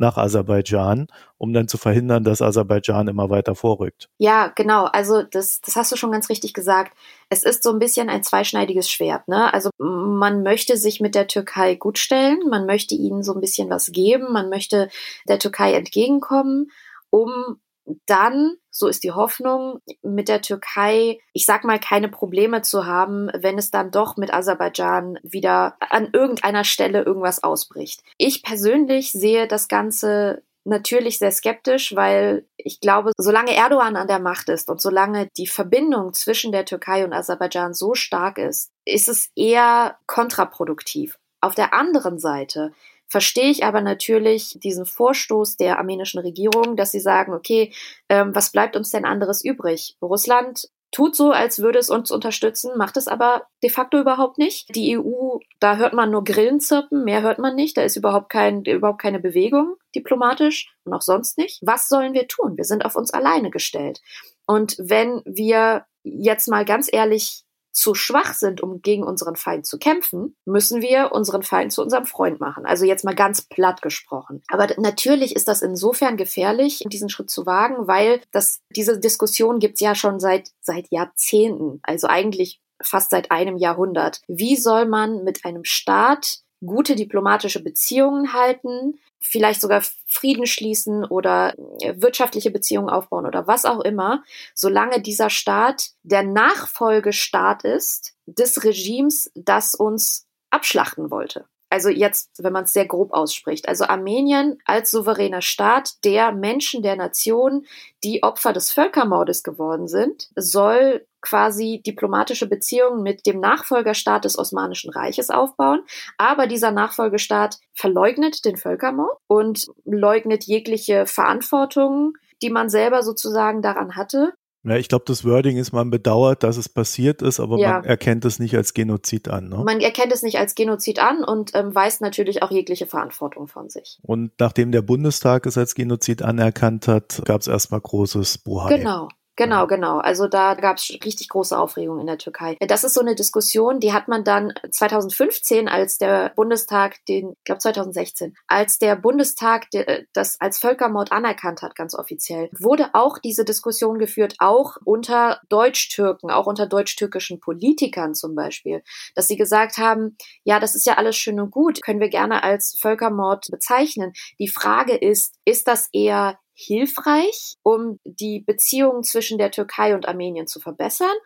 [0.00, 1.06] nach Aserbaidschan,
[1.38, 4.08] um dann zu verhindern, dass Aserbaidschan immer weiter vorrückt.
[4.18, 4.86] Ja, genau.
[4.86, 6.96] Also das, das hast du schon ganz richtig gesagt.
[7.28, 9.28] Es ist so ein bisschen ein zweischneidiges Schwert.
[9.28, 9.52] Ne?
[9.52, 13.92] Also man möchte sich mit der Türkei gutstellen, man möchte ihnen so ein bisschen was
[13.92, 14.88] geben, man möchte
[15.28, 16.70] der Türkei entgegenkommen,
[17.10, 17.60] um
[18.06, 23.30] dann, so ist die Hoffnung, mit der Türkei, ich sag mal, keine Probleme zu haben,
[23.34, 28.02] wenn es dann doch mit Aserbaidschan wieder an irgendeiner Stelle irgendwas ausbricht.
[28.18, 34.18] Ich persönlich sehe das Ganze natürlich sehr skeptisch, weil ich glaube, solange Erdogan an der
[34.18, 39.08] Macht ist und solange die Verbindung zwischen der Türkei und Aserbaidschan so stark ist, ist
[39.08, 41.18] es eher kontraproduktiv.
[41.40, 42.72] Auf der anderen Seite
[43.10, 47.72] verstehe ich aber natürlich diesen Vorstoß der armenischen Regierung, dass sie sagen, okay,
[48.08, 49.96] ähm, was bleibt uns denn anderes übrig?
[50.00, 54.74] Russland tut so, als würde es uns unterstützen, macht es aber de facto überhaupt nicht.
[54.74, 57.76] Die EU, da hört man nur Grillen zirpen, mehr hört man nicht.
[57.76, 61.60] Da ist überhaupt, kein, überhaupt keine Bewegung diplomatisch und auch sonst nicht.
[61.62, 62.56] Was sollen wir tun?
[62.56, 64.00] Wir sind auf uns alleine gestellt.
[64.46, 69.78] Und wenn wir jetzt mal ganz ehrlich zu schwach sind, um gegen unseren Feind zu
[69.78, 72.66] kämpfen, müssen wir unseren Feind zu unserem Freund machen.
[72.66, 74.42] Also jetzt mal ganz platt gesprochen.
[74.48, 79.80] Aber natürlich ist das insofern gefährlich, diesen Schritt zu wagen, weil das, diese Diskussion gibt's
[79.80, 81.80] ja schon seit, seit Jahrzehnten.
[81.82, 84.20] Also eigentlich fast seit einem Jahrhundert.
[84.26, 91.54] Wie soll man mit einem Staat gute diplomatische Beziehungen halten, vielleicht sogar Frieden schließen oder
[91.80, 94.22] äh, wirtschaftliche Beziehungen aufbauen oder was auch immer,
[94.54, 101.46] solange dieser Staat der Nachfolgestaat ist des Regimes, das uns abschlachten wollte.
[101.72, 103.68] Also jetzt, wenn man es sehr grob ausspricht.
[103.68, 107.64] Also Armenien als souveräner Staat der Menschen, der Nation,
[108.02, 114.90] die Opfer des Völkermordes geworden sind, soll quasi diplomatische Beziehungen mit dem Nachfolgerstaat des Osmanischen
[114.90, 115.82] Reiches aufbauen.
[116.18, 123.96] Aber dieser Nachfolgestaat verleugnet den Völkermord und leugnet jegliche Verantwortung, die man selber sozusagen daran
[123.96, 124.32] hatte.
[124.62, 127.72] Ja, ich glaube, das Wording ist, man bedauert, dass es passiert ist, aber ja.
[127.72, 129.48] man erkennt es nicht als Genozid an.
[129.48, 129.62] Ne?
[129.64, 133.70] Man erkennt es nicht als Genozid an und ähm, weist natürlich auch jegliche Verantwortung von
[133.70, 133.98] sich.
[134.02, 138.76] Und nachdem der Bundestag es als Genozid anerkannt hat, gab es erstmal großes Buhai.
[138.76, 139.08] Genau.
[139.36, 139.98] Genau, genau.
[139.98, 142.56] Also da gab es richtig große Aufregung in der Türkei.
[142.60, 147.44] Das ist so eine Diskussion, die hat man dann 2015, als der Bundestag den, ich
[147.44, 149.68] glaube 2016, als der Bundestag
[150.12, 156.30] das als Völkermord anerkannt hat, ganz offiziell, wurde auch diese Diskussion geführt, auch unter Deutsch-Türken,
[156.30, 158.82] auch unter deutsch-türkischen Politikern zum Beispiel,
[159.14, 162.42] dass sie gesagt haben, ja, das ist ja alles schön und gut, können wir gerne
[162.42, 164.12] als Völkermord bezeichnen.
[164.38, 170.46] Die Frage ist, ist das eher hilfreich, um die Beziehungen zwischen der Türkei und Armenien
[170.46, 171.16] zu verbessern?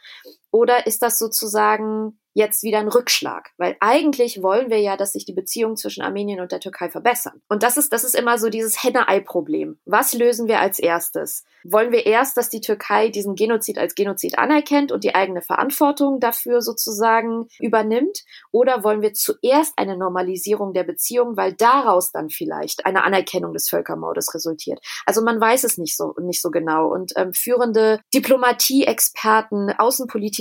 [0.55, 3.51] Oder ist das sozusagen jetzt wieder ein Rückschlag?
[3.57, 7.41] Weil eigentlich wollen wir ja, dass sich die Beziehungen zwischen Armenien und der Türkei verbessern.
[7.49, 9.79] Und das ist, das ist immer so dieses Henne-Ei-Problem.
[9.85, 11.45] Was lösen wir als erstes?
[11.65, 16.21] Wollen wir erst, dass die Türkei diesen Genozid als Genozid anerkennt und die eigene Verantwortung
[16.21, 18.21] dafür sozusagen übernimmt?
[18.53, 23.69] Oder wollen wir zuerst eine Normalisierung der Beziehungen, weil daraus dann vielleicht eine Anerkennung des
[23.69, 24.81] Völkermordes resultiert?
[25.07, 26.89] Also man weiß es nicht so, nicht so genau.
[26.89, 29.71] Und ähm, führende Diplomatie-Experten,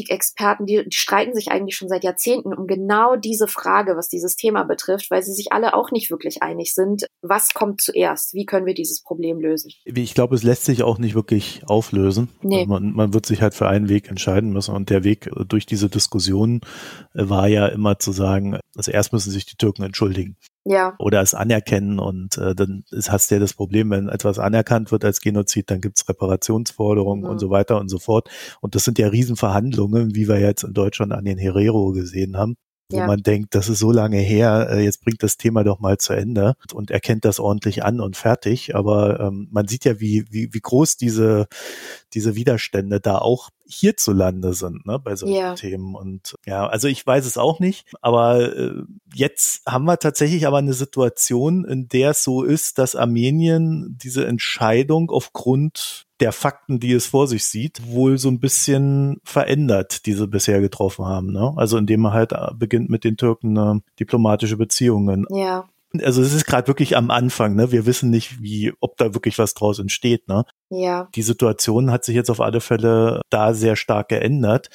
[0.04, 4.36] Außenpolitik-Experten, die, die streiten sich eigentlich schon seit Jahrzehnten um genau diese Frage, was dieses
[4.36, 7.06] Thema betrifft, weil sie sich alle auch nicht wirklich einig sind.
[7.22, 8.34] Was kommt zuerst?
[8.34, 9.72] Wie können wir dieses Problem lösen?
[9.86, 12.30] Ich glaube, es lässt sich auch nicht wirklich auflösen.
[12.42, 12.66] Nee.
[12.66, 14.76] Man, man wird sich halt für einen Weg entscheiden müssen.
[14.76, 16.62] Und der Weg durch diese Diskussion
[17.14, 20.96] war ja immer zu sagen, also erst müssen sich die Türken entschuldigen ja.
[21.00, 24.92] oder es anerkennen und äh, dann ist, hast du ja das Problem, wenn etwas anerkannt
[24.92, 27.30] wird als Genozid, dann gibt's Reparationsforderungen mhm.
[27.30, 28.30] und so weiter und so fort.
[28.62, 32.56] Und das sind ja Riesenverhandlungen, wie wir jetzt in Deutschland an den Herero gesehen haben
[32.94, 33.08] wo ja.
[33.08, 36.14] man denkt, das ist so lange her, äh, jetzt bringt das Thema doch mal zu
[36.14, 38.76] Ende und erkennt das ordentlich an und fertig.
[38.76, 41.48] Aber ähm, man sieht ja, wie, wie, wie groß diese,
[42.14, 45.56] diese Widerstände da auch hierzulande sind, ne, bei solchen ja.
[45.56, 45.96] Themen.
[45.96, 50.58] Und ja, also ich weiß es auch nicht, aber äh, jetzt haben wir tatsächlich aber
[50.58, 56.94] eine Situation, in der es so ist, dass Armenien diese Entscheidung aufgrund der Fakten, die
[56.94, 61.32] es vor sich sieht, wohl so ein bisschen verändert, die sie bisher getroffen haben.
[61.32, 61.54] Ne?
[61.58, 65.26] Also indem man halt äh, beginnt mit den Türken äh, diplomatische Beziehungen.
[65.30, 65.68] Ja.
[66.02, 67.72] Also es ist gerade wirklich am Anfang, ne?
[67.72, 70.44] Wir wissen nicht, wie, ob da wirklich was draus entsteht, ne?
[70.72, 71.08] Ja.
[71.14, 74.70] Die Situation hat sich jetzt auf alle Fälle da sehr stark geändert.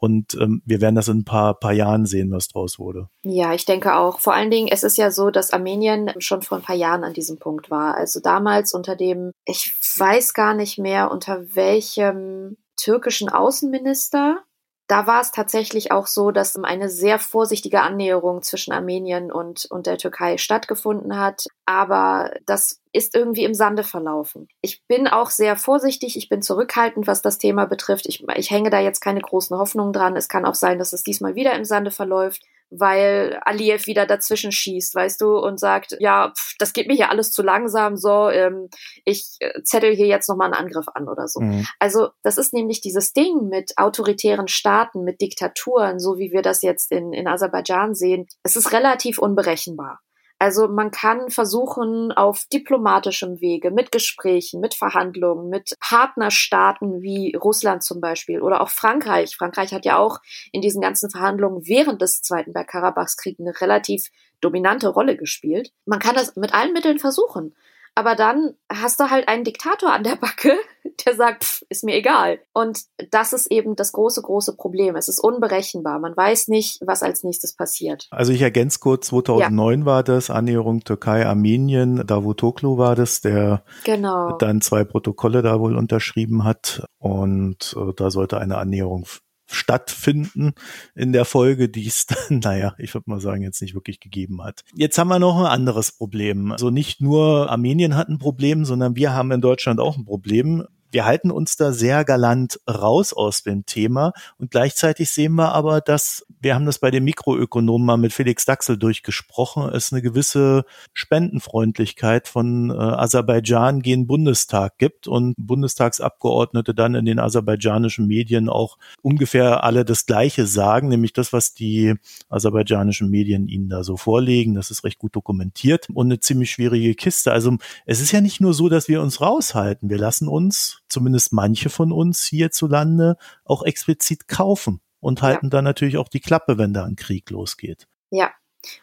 [0.00, 3.08] Und ähm, wir werden das in ein paar, paar Jahren sehen, was draus wurde.
[3.22, 4.20] Ja, ich denke auch.
[4.20, 7.14] Vor allen Dingen, es ist ja so, dass Armenien schon vor ein paar Jahren an
[7.14, 7.96] diesem Punkt war.
[7.96, 14.42] Also damals unter dem, ich weiß gar nicht mehr, unter welchem türkischen Außenminister
[14.88, 19.86] da war es tatsächlich auch so, dass eine sehr vorsichtige Annäherung zwischen Armenien und, und
[19.86, 21.44] der Türkei stattgefunden hat.
[21.66, 24.48] Aber das ist irgendwie im Sande verlaufen.
[24.62, 28.06] Ich bin auch sehr vorsichtig, ich bin zurückhaltend, was das Thema betrifft.
[28.06, 30.16] Ich, ich hänge da jetzt keine großen Hoffnungen dran.
[30.16, 34.52] Es kann auch sein, dass es diesmal wieder im Sande verläuft weil Aliyev wieder dazwischen
[34.52, 38.28] schießt, weißt du, und sagt, ja, pff, das geht mir hier alles zu langsam, so,
[38.28, 38.68] ähm,
[39.04, 41.40] ich äh, zettel hier jetzt nochmal einen Angriff an oder so.
[41.40, 41.66] Mhm.
[41.78, 46.62] Also das ist nämlich dieses Ding mit autoritären Staaten, mit Diktaturen, so wie wir das
[46.62, 48.26] jetzt in, in Aserbaidschan sehen.
[48.42, 50.00] Es ist relativ unberechenbar.
[50.40, 57.82] Also man kann versuchen, auf diplomatischem Wege, mit Gesprächen, mit Verhandlungen, mit Partnerstaaten wie Russland
[57.82, 59.36] zum Beispiel oder auch Frankreich.
[59.36, 60.20] Frankreich hat ja auch
[60.52, 65.72] in diesen ganzen Verhandlungen während des Zweiten Bergkarabachs-Kriegs eine relativ dominante Rolle gespielt.
[65.86, 67.56] Man kann das mit allen Mitteln versuchen.
[67.98, 70.52] Aber dann hast du halt einen Diktator an der Backe,
[71.04, 72.38] der sagt, pff, ist mir egal.
[72.52, 74.94] Und das ist eben das große, große Problem.
[74.94, 75.98] Es ist unberechenbar.
[75.98, 78.06] Man weiß nicht, was als nächstes passiert.
[78.12, 79.84] Also ich ergänze kurz, 2009 ja.
[79.84, 84.36] war das, Annäherung Türkei-Armenien, Davutoglu war das, der genau.
[84.38, 86.86] dann zwei Protokolle da wohl unterschrieben hat.
[86.98, 89.06] Und äh, da sollte eine Annäherung
[89.50, 90.52] stattfinden
[90.94, 94.42] in der Folge, die es dann, naja, ich würde mal sagen, jetzt nicht wirklich gegeben
[94.42, 94.62] hat.
[94.74, 96.52] Jetzt haben wir noch ein anderes Problem.
[96.52, 100.64] Also nicht nur Armenien hat ein Problem, sondern wir haben in Deutschland auch ein Problem
[100.90, 105.80] wir halten uns da sehr galant raus aus dem Thema und gleichzeitig sehen wir aber,
[105.80, 110.64] dass wir haben das bei den Mikroökonomen mal mit Felix Daxel durchgesprochen, es eine gewisse
[110.92, 118.78] Spendenfreundlichkeit von äh, Aserbaidschan gegen Bundestag gibt und Bundestagsabgeordnete dann in den aserbaidschanischen Medien auch
[119.02, 121.94] ungefähr alle das Gleiche sagen, nämlich das, was die
[122.28, 124.54] aserbaidschanischen Medien ihnen da so vorlegen.
[124.54, 127.32] Das ist recht gut dokumentiert und eine ziemlich schwierige Kiste.
[127.32, 129.90] Also es ist ja nicht nur so, dass wir uns raushalten.
[129.90, 135.50] Wir lassen uns zumindest manche von uns hierzulande, auch explizit kaufen und halten ja.
[135.50, 137.86] dann natürlich auch die Klappe, wenn da ein Krieg losgeht.
[138.10, 138.32] Ja,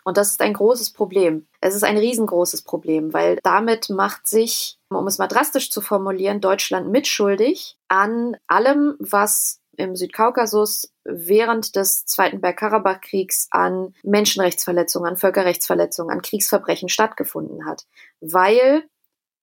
[0.04, 1.48] und das ist ein großes Problem.
[1.62, 6.42] Es ist ein riesengroßes Problem, weil damit macht sich, um es mal drastisch zu formulieren,
[6.42, 16.14] Deutschland mitschuldig an allem, was im Südkaukasus während des Zweiten Bergkarabach-Kriegs an Menschenrechtsverletzungen, an Völkerrechtsverletzungen,
[16.14, 17.86] an Kriegsverbrechen stattgefunden hat.
[18.22, 18.86] Weil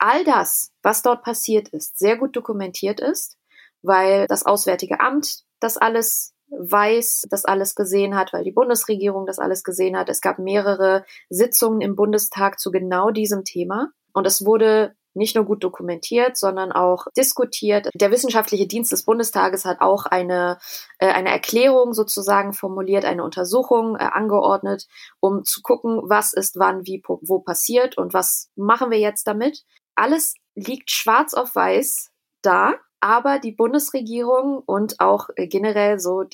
[0.03, 3.39] all das, was dort passiert ist, sehr gut dokumentiert ist,
[3.83, 9.39] weil das Auswärtige Amt das alles weiß, das alles gesehen hat, weil die Bundesregierung das
[9.39, 10.09] alles gesehen hat.
[10.09, 15.45] Es gab mehrere Sitzungen im Bundestag zu genau diesem Thema und es wurde nicht nur
[15.45, 17.89] gut dokumentiert, sondern auch diskutiert.
[17.95, 20.59] Der wissenschaftliche Dienst des Bundestages hat auch eine,
[20.99, 24.87] äh, eine Erklärung sozusagen formuliert, eine Untersuchung äh, angeordnet,
[25.21, 29.65] um zu gucken, was ist wann, wie, wo passiert und was machen wir jetzt damit
[29.95, 32.11] alles liegt schwarz auf weiß
[32.43, 36.25] da, aber die Bundesregierung und auch äh, generell so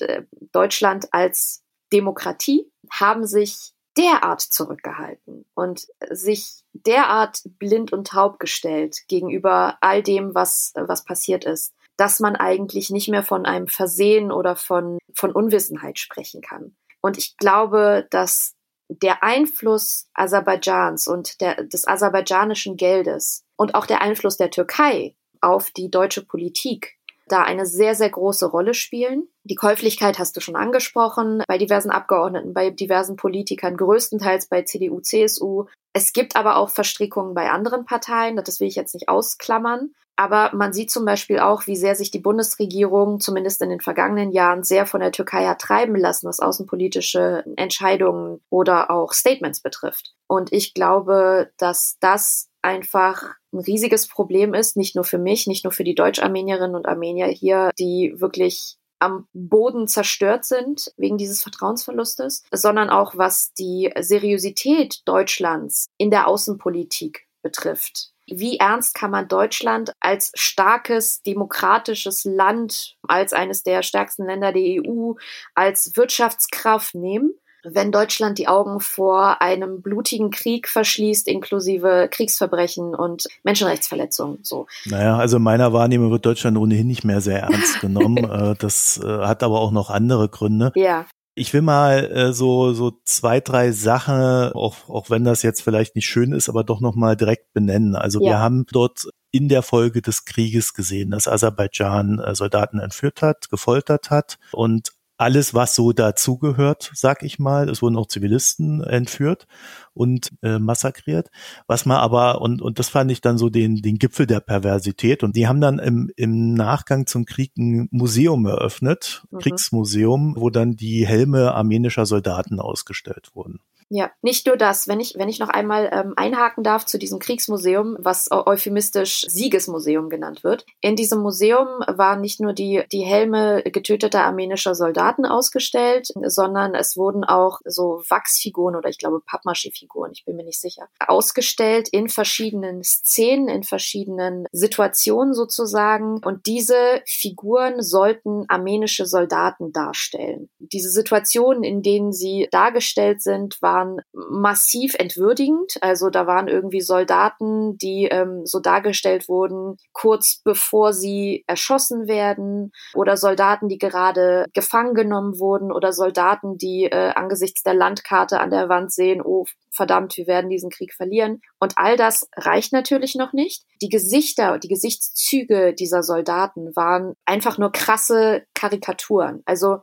[0.51, 9.77] Deutschland als Demokratie haben sich derart zurückgehalten und sich derart blind und taub gestellt gegenüber
[9.81, 14.55] all dem, was, was passiert ist, dass man eigentlich nicht mehr von einem Versehen oder
[14.55, 16.75] von, von Unwissenheit sprechen kann.
[17.01, 18.53] Und ich glaube, dass
[18.89, 25.69] der Einfluss Aserbaidschans und der, des aserbaidschanischen Geldes und auch der Einfluss der Türkei auf
[25.71, 29.27] die deutsche Politik da eine sehr, sehr große Rolle spielen.
[29.43, 35.01] Die Käuflichkeit hast du schon angesprochen, bei diversen Abgeordneten, bei diversen Politikern, größtenteils bei CDU,
[35.01, 35.65] CSU.
[35.93, 39.93] Es gibt aber auch Verstrickungen bei anderen Parteien, das will ich jetzt nicht ausklammern.
[40.19, 44.33] Aber man sieht zum Beispiel auch, wie sehr sich die Bundesregierung zumindest in den vergangenen
[44.33, 50.13] Jahren sehr von der Türkei hat treiben lassen, was außenpolitische Entscheidungen oder auch Statements betrifft.
[50.27, 55.63] Und ich glaube, dass das einfach ein riesiges Problem ist, nicht nur für mich, nicht
[55.63, 61.41] nur für die Deutsch-Armenierinnen und Armenier hier, die wirklich am Boden zerstört sind wegen dieses
[61.43, 69.27] Vertrauensverlustes, sondern auch was die Seriosität Deutschlands in der Außenpolitik betrifft wie ernst kann man
[69.27, 75.13] Deutschland als starkes demokratisches Land, als eines der stärksten Länder der EU,
[75.55, 77.33] als Wirtschaftskraft nehmen?
[77.63, 84.39] wenn Deutschland die Augen vor einem blutigen Krieg verschließt, inklusive Kriegsverbrechen und Menschenrechtsverletzungen.
[84.43, 84.67] So.
[84.85, 88.17] Naja, also in meiner Wahrnehmung wird Deutschland ohnehin nicht mehr sehr ernst genommen.
[88.29, 90.71] Äh, das äh, hat aber auch noch andere Gründe.
[90.75, 91.05] Ja.
[91.39, 95.95] Ich will mal äh, so so zwei drei Sachen, auch auch wenn das jetzt vielleicht
[95.95, 97.95] nicht schön ist, aber doch noch mal direkt benennen.
[97.95, 98.31] Also ja.
[98.31, 103.49] wir haben dort in der Folge des Krieges gesehen, dass Aserbaidschan äh, Soldaten entführt hat,
[103.49, 107.69] gefoltert hat und alles, was so dazugehört, sag ich mal.
[107.69, 109.47] Es wurden auch Zivilisten entführt
[109.93, 111.29] und äh, massakriert.
[111.67, 115.21] Was man aber, und, und das fand ich dann so den, den Gipfel der Perversität.
[115.21, 119.39] Und die haben dann im, im Nachgang zum Krieg ein Museum eröffnet, mhm.
[119.39, 123.59] Kriegsmuseum, wo dann die Helme armenischer Soldaten ausgestellt wurden.
[123.89, 124.87] Ja, nicht nur das.
[124.87, 130.09] Wenn ich, wenn ich noch einmal ähm, einhaken darf zu diesem Kriegsmuseum, was euphemistisch Siegesmuseum
[130.09, 130.65] genannt wird.
[130.81, 136.97] In diesem Museum waren nicht nur die, die Helme getöteter armenischer Soldaten ausgestellt, sondern es
[136.97, 142.09] wurden auch so Wachsfiguren oder ich glaube Pappmaché-Figuren, ich bin mir nicht sicher, ausgestellt in
[142.09, 146.23] verschiedenen Szenen, in verschiedenen Situationen sozusagen.
[146.23, 150.49] Und diese Figuren sollten armenische Soldaten darstellen.
[150.59, 155.73] Diese Situationen, in denen sie dargestellt sind, waren waren massiv entwürdigend.
[155.81, 162.71] Also da waren irgendwie Soldaten, die ähm, so dargestellt wurden, kurz bevor sie erschossen werden,
[162.93, 168.49] oder Soldaten, die gerade gefangen genommen wurden, oder Soldaten, die äh, angesichts der Landkarte an
[168.49, 171.41] der Wand sehen, oh verdammt, wir werden diesen Krieg verlieren.
[171.59, 173.63] Und all das reicht natürlich noch nicht.
[173.81, 179.41] Die Gesichter, die Gesichtszüge dieser Soldaten waren einfach nur krasse Karikaturen.
[179.45, 179.79] Also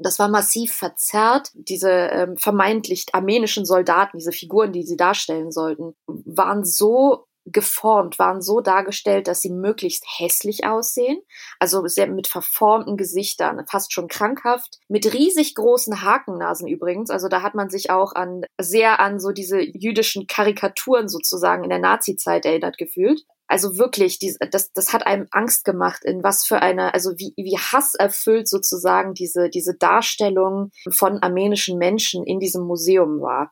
[0.00, 1.50] das war massiv verzerrt.
[1.54, 8.42] Diese ähm, vermeintlich armenischen Soldaten, diese Figuren, die sie darstellen sollten, waren so geformt, waren
[8.42, 11.20] so dargestellt, dass sie möglichst hässlich aussehen.
[11.58, 17.10] Also sehr mit verformten Gesichtern, fast schon krankhaft, mit riesig großen Hakennasen übrigens.
[17.10, 21.70] Also da hat man sich auch an sehr an so diese jüdischen Karikaturen sozusagen in
[21.70, 23.22] der Nazi-Zeit erinnert gefühlt.
[23.50, 27.34] Also wirklich, die, das, das hat einem Angst gemacht, in was für eine, also wie,
[27.36, 33.50] wie hasserfüllt sozusagen diese, diese Darstellung von armenischen Menschen in diesem Museum war.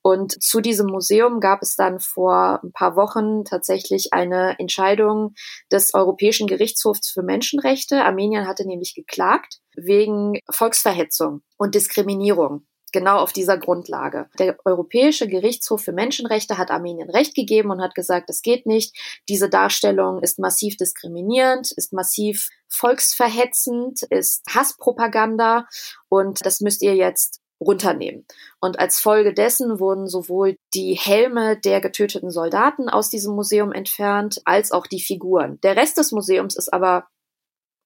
[0.00, 5.34] Und zu diesem Museum gab es dann vor ein paar Wochen tatsächlich eine Entscheidung
[5.72, 8.04] des Europäischen Gerichtshofs für Menschenrechte.
[8.04, 14.28] Armenien hatte nämlich geklagt wegen Volksverhetzung und Diskriminierung genau auf dieser Grundlage.
[14.38, 18.96] Der Europäische Gerichtshof für Menschenrechte hat Armenien Recht gegeben und hat gesagt, es geht nicht.
[19.28, 25.66] Diese Darstellung ist massiv diskriminierend, ist massiv volksverhetzend, ist Hasspropaganda
[26.08, 28.26] und das müsst ihr jetzt runternehmen.
[28.60, 34.40] Und als Folge dessen wurden sowohl die Helme der getöteten Soldaten aus diesem Museum entfernt,
[34.44, 35.60] als auch die Figuren.
[35.62, 37.06] Der Rest des Museums ist aber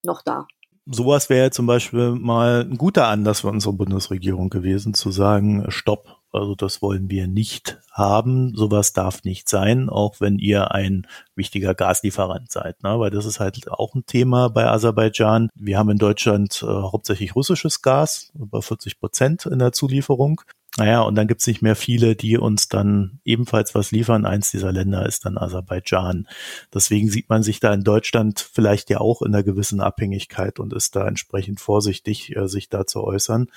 [0.03, 0.47] noch da
[0.89, 6.17] sowas wäre zum Beispiel mal ein guter Anlass für unsere Bundesregierung gewesen, zu sagen, stopp,
[6.31, 11.73] also das wollen wir nicht haben, sowas darf nicht sein, auch wenn ihr ein wichtiger
[11.73, 12.99] Gaslieferant seid, ne?
[12.99, 15.49] weil das ist halt auch ein Thema bei Aserbaidschan.
[15.55, 20.41] Wir haben in Deutschland äh, hauptsächlich russisches Gas, über 40 Prozent in der Zulieferung.
[20.77, 24.25] Naja, und dann gibt's nicht mehr viele, die uns dann ebenfalls was liefern.
[24.25, 26.27] Eins dieser Länder ist dann Aserbaidschan.
[26.71, 30.73] Deswegen sieht man sich da in Deutschland vielleicht ja auch in einer gewissen Abhängigkeit und
[30.73, 33.47] ist da entsprechend vorsichtig, äh, sich da zu äußern.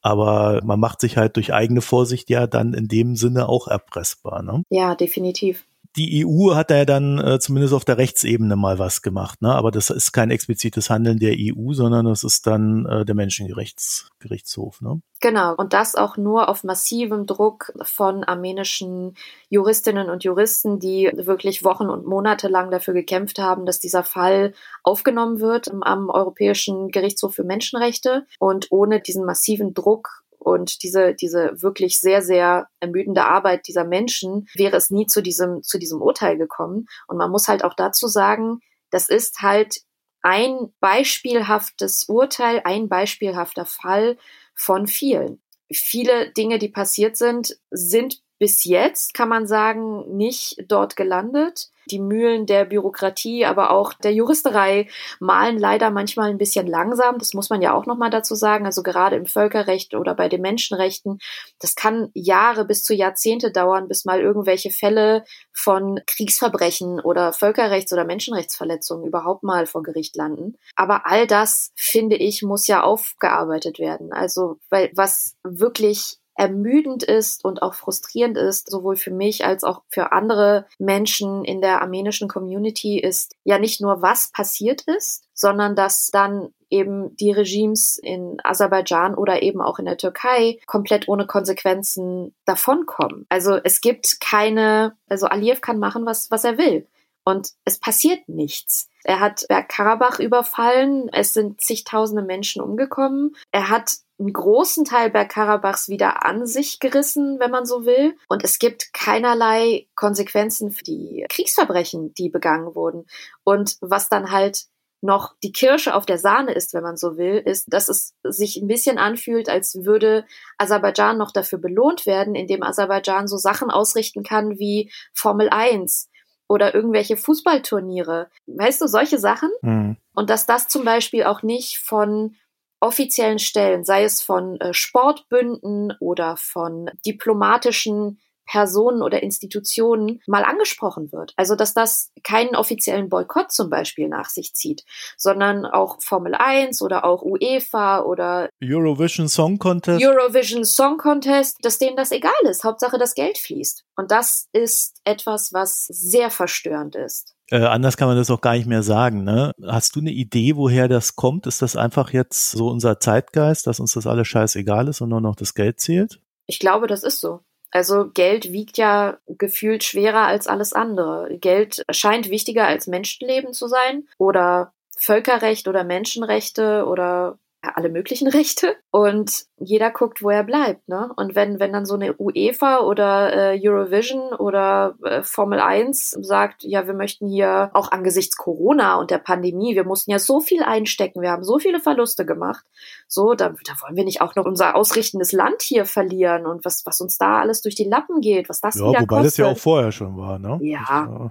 [0.00, 4.42] Aber man macht sich halt durch eigene Vorsicht ja dann in dem Sinne auch erpressbar.
[4.42, 4.62] Ne?
[4.70, 5.64] Ja, definitiv
[5.96, 9.54] die EU hat da ja dann äh, zumindest auf der Rechtsebene mal was gemacht, ne?
[9.54, 14.80] Aber das ist kein explizites Handeln der EU, sondern das ist dann äh, der Menschengerichtshof,
[14.80, 15.00] ne?
[15.20, 19.16] Genau, und das auch nur auf massivem Druck von armenischen
[19.50, 24.54] Juristinnen und Juristen, die wirklich Wochen und Monate lang dafür gekämpft haben, dass dieser Fall
[24.82, 28.26] aufgenommen wird am Europäischen Gerichtshof für Menschenrechte.
[28.38, 30.19] Und ohne diesen massiven Druck
[30.50, 35.62] und diese, diese wirklich sehr, sehr ermüdende Arbeit dieser Menschen wäre es nie zu diesem,
[35.62, 36.86] zu diesem Urteil gekommen.
[37.06, 39.80] Und man muss halt auch dazu sagen, das ist halt
[40.22, 44.18] ein beispielhaftes Urteil, ein beispielhafter Fall
[44.54, 45.42] von vielen.
[45.72, 51.68] Viele Dinge, die passiert sind, sind bis jetzt, kann man sagen, nicht dort gelandet.
[51.90, 54.88] Die Mühlen der Bürokratie, aber auch der Juristerei
[55.18, 57.18] malen leider manchmal ein bisschen langsam.
[57.18, 58.64] Das muss man ja auch nochmal dazu sagen.
[58.64, 61.18] Also gerade im Völkerrecht oder bei den Menschenrechten,
[61.58, 67.92] das kann Jahre bis zu Jahrzehnte dauern, bis mal irgendwelche Fälle von Kriegsverbrechen oder Völkerrechts-
[67.92, 70.56] oder Menschenrechtsverletzungen überhaupt mal vor Gericht landen.
[70.76, 74.14] Aber all das, finde ich, muss ja aufgearbeitet werden.
[74.14, 79.82] Also, weil was wirklich ermüdend ist und auch frustrierend ist, sowohl für mich als auch
[79.90, 85.76] für andere Menschen in der armenischen Community, ist ja nicht nur, was passiert ist, sondern
[85.76, 91.26] dass dann eben die Regimes in Aserbaidschan oder eben auch in der Türkei komplett ohne
[91.26, 93.26] Konsequenzen davonkommen.
[93.28, 96.86] Also es gibt keine, also Aliyev kann machen, was, was er will.
[97.24, 98.88] Und es passiert nichts.
[99.04, 103.34] Er hat Bergkarabach überfallen, es sind zigtausende Menschen umgekommen.
[103.50, 108.16] Er hat einen großen Teil Bergkarabachs wieder an sich gerissen, wenn man so will.
[108.28, 113.06] Und es gibt keinerlei Konsequenzen für die Kriegsverbrechen, die begangen wurden.
[113.44, 114.66] Und was dann halt
[115.02, 118.58] noch die Kirsche auf der Sahne ist, wenn man so will, ist, dass es sich
[118.58, 120.26] ein bisschen anfühlt, als würde
[120.58, 126.09] Aserbaidschan noch dafür belohnt werden, indem Aserbaidschan so Sachen ausrichten kann wie Formel 1
[126.50, 128.28] oder irgendwelche Fußballturniere.
[128.48, 129.50] Weißt du, solche Sachen?
[129.62, 129.96] Mhm.
[130.14, 132.34] Und dass das zum Beispiel auch nicht von
[132.80, 138.18] offiziellen Stellen, sei es von äh, Sportbünden oder von diplomatischen
[138.50, 141.32] Personen oder Institutionen mal angesprochen wird.
[141.36, 144.84] Also dass das keinen offiziellen Boykott zum Beispiel nach sich zieht,
[145.16, 150.04] sondern auch Formel 1 oder auch UEFA oder Eurovision Song Contest.
[150.04, 152.64] Eurovision Song Contest, dass denen das egal ist.
[152.64, 153.84] Hauptsache das Geld fließt.
[153.94, 157.36] Und das ist etwas, was sehr verstörend ist.
[157.52, 159.22] Äh, anders kann man das auch gar nicht mehr sagen.
[159.22, 159.52] Ne?
[159.64, 161.46] Hast du eine Idee, woher das kommt?
[161.46, 165.20] Ist das einfach jetzt so unser Zeitgeist, dass uns das alles scheißegal ist und nur
[165.20, 166.20] noch das Geld zählt?
[166.46, 167.44] Ich glaube, das ist so.
[167.70, 171.36] Also Geld wiegt ja gefühlt schwerer als alles andere.
[171.38, 178.76] Geld scheint wichtiger als Menschenleben zu sein oder Völkerrecht oder Menschenrechte oder alle möglichen Rechte
[178.90, 181.12] und jeder guckt, wo er bleibt, ne?
[181.16, 186.62] Und wenn wenn dann so eine UEFA oder äh, Eurovision oder äh, Formel 1 sagt,
[186.64, 190.62] ja, wir möchten hier auch angesichts Corona und der Pandemie, wir mussten ja so viel
[190.62, 192.64] einstecken, wir haben so viele Verluste gemacht,
[193.06, 196.86] so, da, da wollen wir nicht auch noch unser ausrichtendes Land hier verlieren und was
[196.86, 199.26] was uns da alles durch die Lappen geht, was das ja, wieder wobei kostet.
[199.26, 200.58] das ja auch vorher schon war, ne?
[200.62, 201.30] Ja.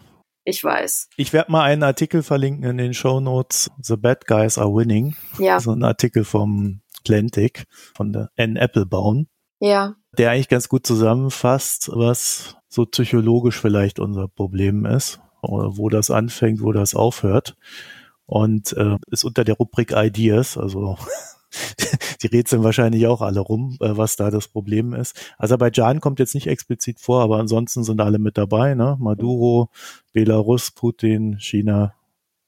[0.50, 1.10] Ich weiß.
[1.16, 3.70] Ich werde mal einen Artikel verlinken in den Show Notes.
[3.82, 5.16] The Bad Guys Are Winning.
[5.38, 5.60] Ja.
[5.60, 9.28] So ein Artikel vom Atlantic von der Anne Applebaum.
[9.60, 9.96] Ja.
[10.18, 16.10] Der eigentlich ganz gut zusammenfasst, was so psychologisch vielleicht unser Problem ist, oder wo das
[16.10, 17.56] anfängt, wo das aufhört.
[18.26, 20.98] Und äh, ist unter der Rubrik Ideas, also
[22.22, 25.16] die rätseln wahrscheinlich auch alle rum, äh, was da das Problem ist.
[25.38, 28.98] Aserbaidschan kommt jetzt nicht explizit vor, aber ansonsten sind alle mit dabei, ne?
[29.00, 29.70] Maduro,
[30.14, 31.94] Belarus, Putin, China,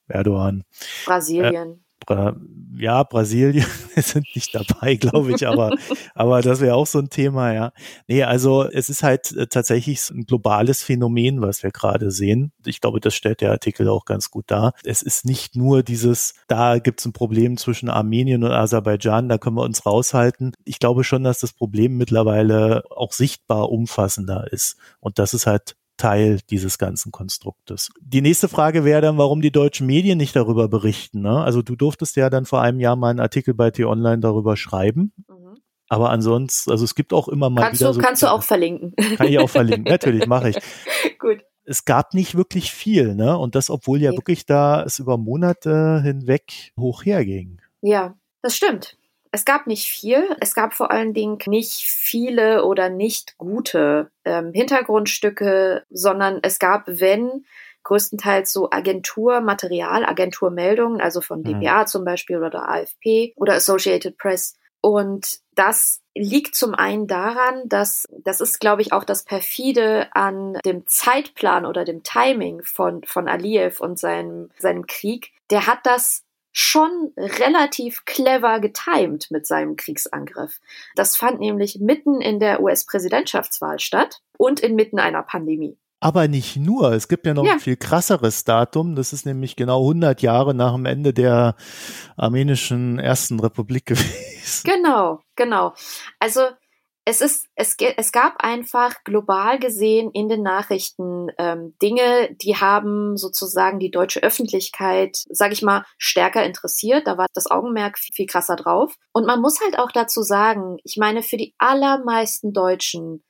[0.08, 0.64] Erdogan.
[1.06, 1.81] Brasilien.
[2.06, 2.34] Bra
[2.78, 5.76] ja, Brasilien sind nicht dabei, glaube ich, aber,
[6.14, 7.72] aber das wäre auch so ein Thema, ja.
[8.08, 12.52] Nee, also es ist halt äh, tatsächlich ein globales Phänomen, was wir gerade sehen.
[12.64, 14.72] Ich glaube, das stellt der Artikel auch ganz gut dar.
[14.84, 19.38] Es ist nicht nur dieses, da gibt es ein Problem zwischen Armenien und Aserbaidschan, da
[19.38, 20.52] können wir uns raushalten.
[20.64, 24.76] Ich glaube schon, dass das Problem mittlerweile auch sichtbar umfassender ist.
[25.00, 27.90] Und das ist halt Teil dieses ganzen Konstruktes.
[28.00, 31.20] Die nächste Frage wäre dann, warum die deutschen Medien nicht darüber berichten.
[31.20, 31.42] Ne?
[31.42, 35.12] Also du durftest ja dann vor einem Jahr mal einen Artikel bei T-Online darüber schreiben.
[35.28, 35.58] Mhm.
[35.88, 38.00] Aber ansonsten, also es gibt auch immer mal kannst wieder du, so.
[38.00, 38.94] Kannst du auch verlinken.
[39.16, 40.56] Kann ich auch verlinken, natürlich, mache ich.
[41.18, 41.40] Gut.
[41.64, 43.36] Es gab nicht wirklich viel, ne?
[43.36, 44.18] Und das, obwohl ja okay.
[44.18, 47.60] wirklich da es über Monate hinweg hoch herging.
[47.82, 48.96] Ja, das stimmt.
[49.32, 50.36] Es gab nicht viel.
[50.40, 56.84] Es gab vor allen Dingen nicht viele oder nicht gute ähm, Hintergrundstücke, sondern es gab,
[56.86, 57.44] wenn,
[57.82, 61.86] größtenteils so Agenturmaterial, Agenturmeldungen, also von dpa mhm.
[61.86, 64.54] zum Beispiel oder der AFP oder Associated Press.
[64.82, 70.58] Und das liegt zum einen daran, dass das ist, glaube ich, auch das perfide an
[70.64, 75.32] dem Zeitplan oder dem Timing von, von Aliyev und seinem, seinem Krieg.
[75.50, 80.60] Der hat das schon relativ clever getimed mit seinem Kriegsangriff.
[80.94, 85.78] Das fand nämlich mitten in der US-Präsidentschaftswahl statt und inmitten einer Pandemie.
[86.02, 86.92] Aber nicht nur.
[86.92, 87.52] Es gibt ja noch ja.
[87.52, 88.96] ein viel krasseres Datum.
[88.96, 91.54] Das ist nämlich genau 100 Jahre nach dem Ende der
[92.16, 94.64] armenischen Ersten Republik gewesen.
[94.64, 95.74] Genau, genau.
[96.18, 96.40] Also
[97.04, 103.16] es ist, es, es gab einfach global gesehen in den Nachrichten ähm, Dinge, die haben
[103.16, 107.08] sozusagen die deutsche Öffentlichkeit, sage ich mal, stärker interessiert.
[107.08, 108.94] Da war das Augenmerk viel, viel krasser drauf.
[109.12, 113.24] Und man muss halt auch dazu sagen, ich meine, für die allermeisten Deutschen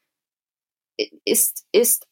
[1.24, 2.06] ist, ist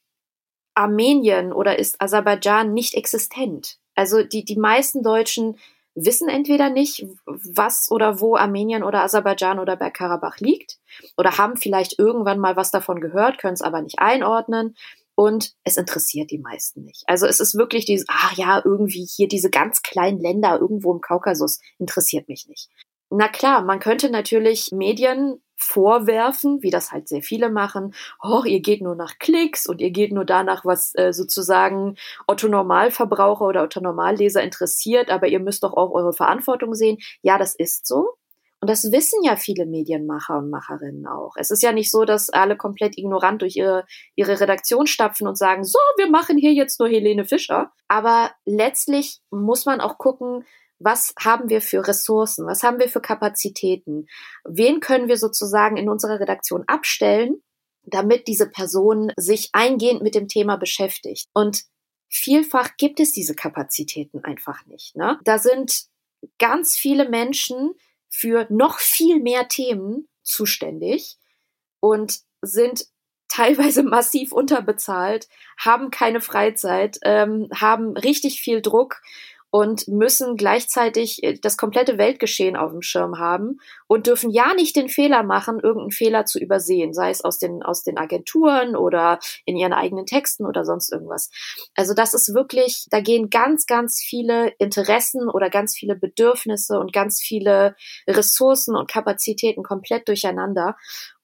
[0.74, 3.76] Armenien oder ist Aserbaidschan nicht existent.
[3.94, 5.58] Also die, die meisten Deutschen
[5.94, 10.78] wissen entweder nicht, was oder wo Armenien oder Aserbaidschan oder Bergkarabach liegt
[11.16, 14.76] oder haben vielleicht irgendwann mal was davon gehört, können es aber nicht einordnen
[15.14, 17.02] und es interessiert die meisten nicht.
[17.06, 21.00] Also es ist wirklich dieses, ah ja, irgendwie hier diese ganz kleinen Länder irgendwo im
[21.00, 22.70] Kaukasus interessiert mich nicht.
[23.10, 28.60] Na klar, man könnte natürlich Medien vorwerfen, wie das halt sehr viele machen, oh, ihr
[28.60, 31.96] geht nur nach Klicks und ihr geht nur danach, was äh, sozusagen
[32.26, 36.98] Otto Normalverbraucher oder Otto Normalleser interessiert, aber ihr müsst doch auch eure Verantwortung sehen.
[37.22, 38.16] Ja, das ist so.
[38.62, 41.32] Und das wissen ja viele Medienmacher und Macherinnen auch.
[41.36, 43.86] Es ist ja nicht so, dass alle komplett ignorant durch ihre,
[44.16, 47.72] ihre Redaktion stapfen und sagen, so, wir machen hier jetzt nur Helene Fischer.
[47.88, 50.44] Aber letztlich muss man auch gucken,
[50.80, 54.08] was haben wir für Ressourcen, was haben wir für Kapazitäten,
[54.44, 57.42] wen können wir sozusagen in unserer Redaktion abstellen,
[57.82, 61.28] damit diese Person sich eingehend mit dem Thema beschäftigt.
[61.34, 61.64] Und
[62.08, 64.96] vielfach gibt es diese Kapazitäten einfach nicht.
[64.96, 65.18] Ne?
[65.24, 65.84] Da sind
[66.38, 67.74] ganz viele Menschen
[68.08, 71.18] für noch viel mehr Themen zuständig
[71.80, 72.86] und sind
[73.28, 75.28] teilweise massiv unterbezahlt,
[75.58, 79.00] haben keine Freizeit, ähm, haben richtig viel Druck
[79.50, 84.76] und müssen gleichzeitig äh, das komplette Weltgeschehen auf dem Schirm haben und dürfen ja nicht
[84.76, 89.18] den Fehler machen, irgendeinen Fehler zu übersehen, sei es aus den, aus den Agenturen oder
[89.44, 91.30] in ihren eigenen Texten oder sonst irgendwas.
[91.74, 96.92] Also das ist wirklich, da gehen ganz, ganz viele Interessen oder ganz viele Bedürfnisse und
[96.92, 97.74] ganz viele
[98.06, 100.76] Ressourcen und Kapazitäten komplett durcheinander.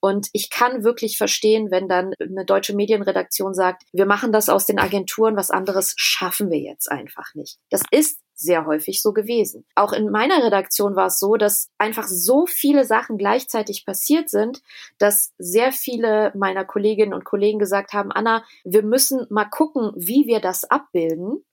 [0.07, 4.65] Und ich kann wirklich verstehen, wenn dann eine deutsche Medienredaktion sagt, wir machen das aus
[4.65, 7.59] den Agenturen, was anderes schaffen wir jetzt einfach nicht.
[7.71, 9.67] Das ist sehr häufig so gewesen.
[9.75, 14.63] Auch in meiner Redaktion war es so, dass einfach so viele Sachen gleichzeitig passiert sind,
[14.99, 20.29] dass sehr viele meiner Kolleginnen und Kollegen gesagt haben, Anna, wir müssen mal gucken, wie
[20.29, 21.45] wir das abbilden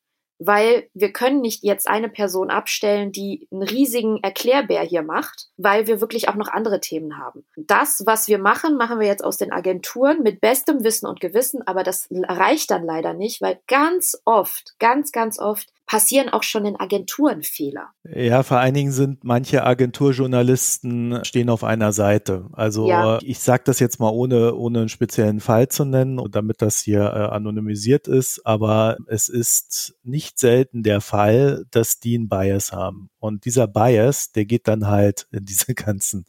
[0.46, 5.88] weil wir können nicht jetzt eine Person abstellen, die einen riesigen Erklärbär hier macht, weil
[5.88, 7.46] wir wirklich auch noch andere Themen haben.
[7.56, 11.66] Das, was wir machen, machen wir jetzt aus den Agenturen mit bestem Wissen und Gewissen,
[11.66, 16.66] aber das reicht dann leider nicht, weil ganz oft, ganz, ganz oft passieren auch schon
[16.66, 17.90] in Agenturen Fehler.
[18.04, 22.48] Ja, vor allen Dingen sind manche Agenturjournalisten stehen auf einer Seite.
[22.54, 23.20] Also ja.
[23.22, 27.02] ich sage das jetzt mal ohne, ohne einen speziellen Fall zu nennen, damit das hier
[27.02, 33.10] äh, anonymisiert ist, aber es ist nicht selten der Fall, dass die einen Bias haben.
[33.20, 36.26] Und dieser Bias, der geht dann halt in diese ganzen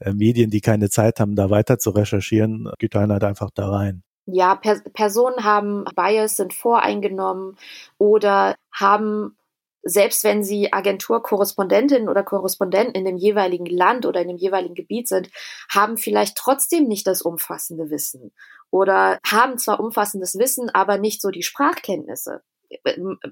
[0.00, 3.70] äh, Medien, die keine Zeit haben, da weiter zu recherchieren, geht dann halt einfach da
[3.70, 7.56] rein ja, per Personen haben Bias, sind voreingenommen
[7.96, 9.36] oder haben
[9.82, 15.08] selbst wenn sie Agenturkorrespondentin oder Korrespondent in dem jeweiligen Land oder in dem jeweiligen Gebiet
[15.08, 15.30] sind,
[15.70, 18.32] haben vielleicht trotzdem nicht das umfassende Wissen
[18.70, 22.42] oder haben zwar umfassendes Wissen, aber nicht so die Sprachkenntnisse.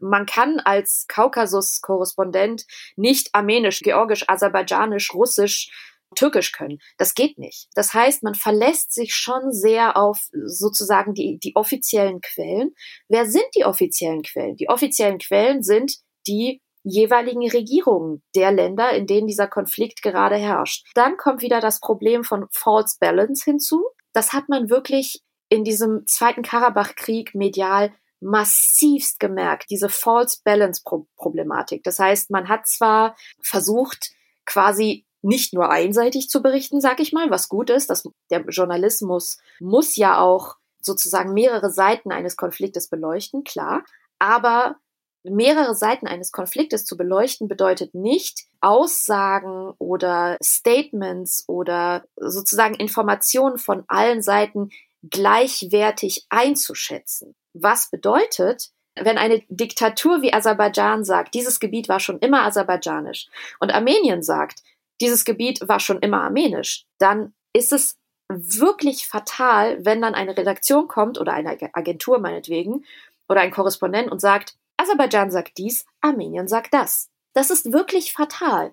[0.01, 2.65] Man kann als Kaukasus-Korrespondent
[2.97, 5.71] nicht Armenisch, Georgisch, Aserbaidschanisch, Russisch,
[6.15, 6.79] Türkisch können.
[6.99, 7.69] Das geht nicht.
[7.75, 12.75] Das heißt, man verlässt sich schon sehr auf sozusagen die, die offiziellen Quellen.
[13.09, 14.57] Wer sind die offiziellen Quellen?
[14.57, 20.87] Die offiziellen Quellen sind die jeweiligen Regierungen der Länder, in denen dieser Konflikt gerade herrscht.
[20.95, 23.85] Dann kommt wieder das Problem von False Balance hinzu.
[24.13, 30.83] Das hat man wirklich in diesem zweiten Karabach-Krieg medial massivst gemerkt, diese False Balance
[31.17, 31.83] Problematik.
[31.83, 34.13] Das heißt, man hat zwar versucht,
[34.45, 37.91] quasi nicht nur einseitig zu berichten, sag ich mal, was gut ist.
[37.91, 43.85] dass der Journalismus muss ja auch sozusagen mehrere Seiten eines Konfliktes beleuchten, klar.
[44.21, 44.77] Aber
[45.25, 53.83] mehrere Seiten eines Konfliktes zu beleuchten bedeutet nicht, Aussagen oder Statements oder sozusagen Informationen von
[53.89, 54.71] allen Seiten
[55.03, 57.35] gleichwertig einzuschätzen.
[57.53, 63.27] Was bedeutet, wenn eine Diktatur wie Aserbaidschan sagt, dieses Gebiet war schon immer aserbaidschanisch
[63.59, 64.63] und Armenien sagt,
[65.01, 67.97] dieses Gebiet war schon immer armenisch, dann ist es
[68.29, 72.85] wirklich fatal, wenn dann eine Redaktion kommt oder eine Agentur meinetwegen
[73.29, 77.09] oder ein Korrespondent und sagt, Aserbaidschan sagt dies, Armenien sagt das.
[77.35, 78.73] Das ist wirklich fatal,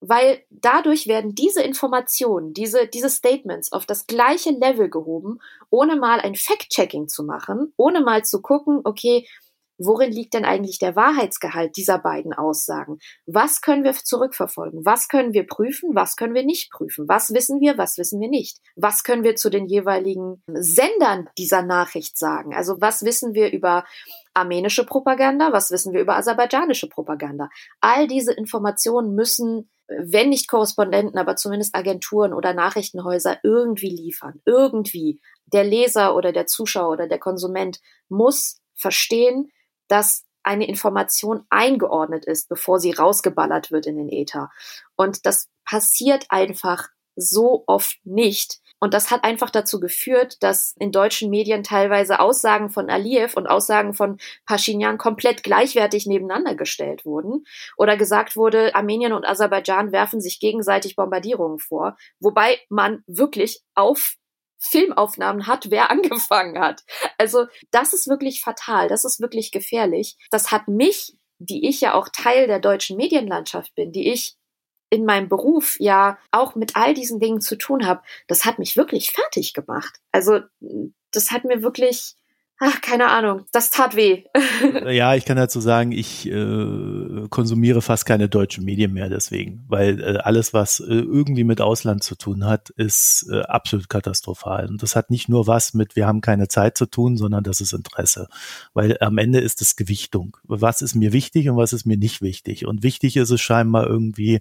[0.00, 6.20] weil dadurch werden diese Informationen, diese, diese Statements auf das gleiche Level gehoben, ohne mal
[6.20, 9.26] ein Fact-Checking zu machen, ohne mal zu gucken, okay,
[9.78, 12.98] worin liegt denn eigentlich der Wahrheitsgehalt dieser beiden Aussagen?
[13.26, 14.84] Was können wir zurückverfolgen?
[14.84, 15.94] Was können wir prüfen?
[15.94, 17.08] Was können wir nicht prüfen?
[17.08, 17.78] Was wissen wir?
[17.78, 18.58] Was wissen wir nicht?
[18.76, 22.54] Was können wir zu den jeweiligen Sendern dieser Nachricht sagen?
[22.54, 23.84] Also was wissen wir über
[24.34, 25.52] armenische Propaganda?
[25.52, 27.48] Was wissen wir über aserbaidschanische Propaganda?
[27.80, 34.40] All diese Informationen müssen wenn nicht Korrespondenten, aber zumindest Agenturen oder Nachrichtenhäuser irgendwie liefern.
[34.46, 35.20] Irgendwie.
[35.52, 39.50] Der Leser oder der Zuschauer oder der Konsument muss verstehen,
[39.88, 44.50] dass eine Information eingeordnet ist, bevor sie rausgeballert wird in den Äther.
[44.94, 48.60] Und das passiert einfach so oft nicht.
[48.80, 53.46] Und das hat einfach dazu geführt, dass in deutschen Medien teilweise Aussagen von Aliyev und
[53.46, 57.44] Aussagen von Pashinyan komplett gleichwertig nebeneinander gestellt wurden.
[57.78, 61.96] Oder gesagt wurde, Armenien und Aserbaidschan werfen sich gegenseitig Bombardierungen vor.
[62.20, 64.16] Wobei man wirklich auf
[64.66, 66.84] Filmaufnahmen hat, wer angefangen hat.
[67.18, 70.16] Also das ist wirklich fatal, das ist wirklich gefährlich.
[70.30, 74.36] Das hat mich, die ich ja auch Teil der deutschen Medienlandschaft bin, die ich
[74.90, 78.76] in meinem Beruf ja auch mit all diesen Dingen zu tun habe, das hat mich
[78.76, 79.98] wirklich fertig gemacht.
[80.12, 80.40] Also
[81.10, 82.14] das hat mir wirklich
[82.66, 84.24] Ach, keine Ahnung, das tat weh.
[84.90, 90.00] ja, ich kann dazu sagen, ich äh, konsumiere fast keine deutschen Medien mehr deswegen, weil
[90.00, 94.66] äh, alles, was äh, irgendwie mit Ausland zu tun hat, ist äh, absolut katastrophal.
[94.70, 97.60] Und das hat nicht nur was mit, wir haben keine Zeit zu tun, sondern das
[97.60, 98.28] ist Interesse.
[98.72, 100.38] Weil am Ende ist es Gewichtung.
[100.44, 102.64] Was ist mir wichtig und was ist mir nicht wichtig?
[102.64, 104.40] Und wichtig ist es scheinbar irgendwie,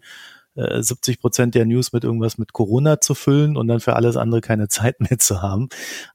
[0.56, 4.18] 70 äh, Prozent der News mit irgendwas mit Corona zu füllen und dann für alles
[4.18, 5.70] andere keine Zeit mehr zu haben.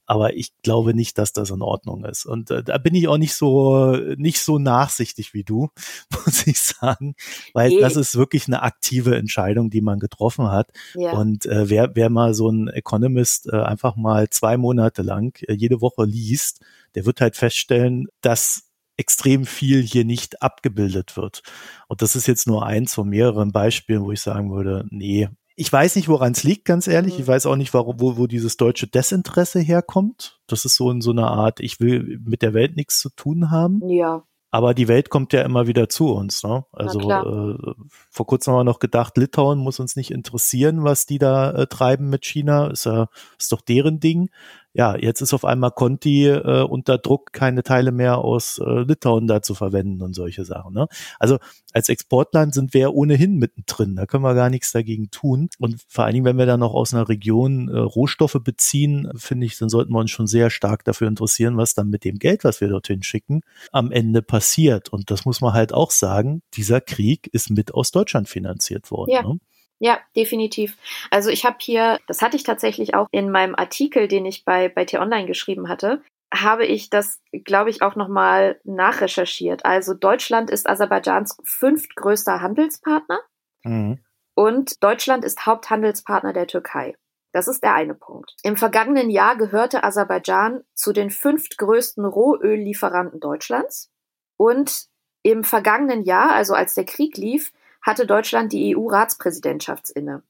[0.06, 2.24] Aber ich glaube nicht, dass das in Ordnung ist.
[2.24, 5.70] Und äh, da bin ich auch nicht so nicht so nachsichtig wie du,
[6.24, 7.14] muss ich sagen,
[7.52, 7.80] weil Je.
[7.80, 10.70] das ist wirklich eine aktive Entscheidung, die man getroffen hat.
[10.94, 11.12] Ja.
[11.12, 15.54] Und äh, wer wer mal so ein Economist äh, einfach mal zwei Monate lang äh,
[15.54, 16.60] jede Woche liest,
[16.94, 18.67] der wird halt feststellen, dass
[18.98, 21.42] extrem viel hier nicht abgebildet wird.
[21.86, 25.28] Und das ist jetzt nur eins von mehreren Beispielen, wo ich sagen würde, nee,
[25.60, 27.14] ich weiß nicht, woran es liegt, ganz ehrlich.
[27.14, 27.20] Mhm.
[27.20, 30.38] Ich weiß auch nicht, warum, wo, wo dieses deutsche Desinteresse herkommt.
[30.46, 33.50] Das ist so in so einer Art, ich will mit der Welt nichts zu tun
[33.50, 33.80] haben.
[33.88, 34.22] Ja.
[34.50, 36.42] Aber die Welt kommt ja immer wieder zu uns.
[36.42, 36.64] Ne?
[36.72, 37.74] Also äh,
[38.08, 41.66] vor kurzem haben wir noch gedacht, Litauen muss uns nicht interessieren, was die da äh,
[41.66, 42.68] treiben mit China.
[42.68, 44.30] Ist ja ist doch deren Ding
[44.78, 49.26] ja, jetzt ist auf einmal Conti äh, unter Druck, keine Teile mehr aus äh, Litauen
[49.26, 50.72] da zu verwenden und solche Sachen.
[50.72, 50.86] Ne?
[51.18, 51.38] Also
[51.72, 55.48] als Exportland sind wir ja ohnehin mittendrin, da können wir gar nichts dagegen tun.
[55.58, 59.46] Und vor allen Dingen, wenn wir dann noch aus einer Region äh, Rohstoffe beziehen, finde
[59.46, 62.44] ich, dann sollten wir uns schon sehr stark dafür interessieren, was dann mit dem Geld,
[62.44, 63.40] was wir dorthin schicken,
[63.72, 64.90] am Ende passiert.
[64.90, 69.10] Und das muss man halt auch sagen, dieser Krieg ist mit aus Deutschland finanziert worden.
[69.10, 69.22] Ja.
[69.24, 69.40] Ne?
[69.80, 70.76] Ja, definitiv.
[71.10, 74.68] Also ich habe hier, das hatte ich tatsächlich auch in meinem Artikel, den ich bei,
[74.68, 76.02] bei T-Online geschrieben hatte,
[76.34, 79.64] habe ich das, glaube ich, auch nochmal nachrecherchiert.
[79.64, 83.20] Also Deutschland ist Aserbaidschans fünftgrößter Handelspartner
[83.64, 84.00] mhm.
[84.34, 86.96] und Deutschland ist Haupthandelspartner der Türkei.
[87.32, 88.34] Das ist der eine Punkt.
[88.42, 93.90] Im vergangenen Jahr gehörte Aserbaidschan zu den fünftgrößten Rohöllieferanten Deutschlands
[94.36, 94.88] und
[95.22, 97.52] im vergangenen Jahr, also als der Krieg lief,
[97.82, 100.22] hatte Deutschland die EU-Ratspräsidentschaft inne.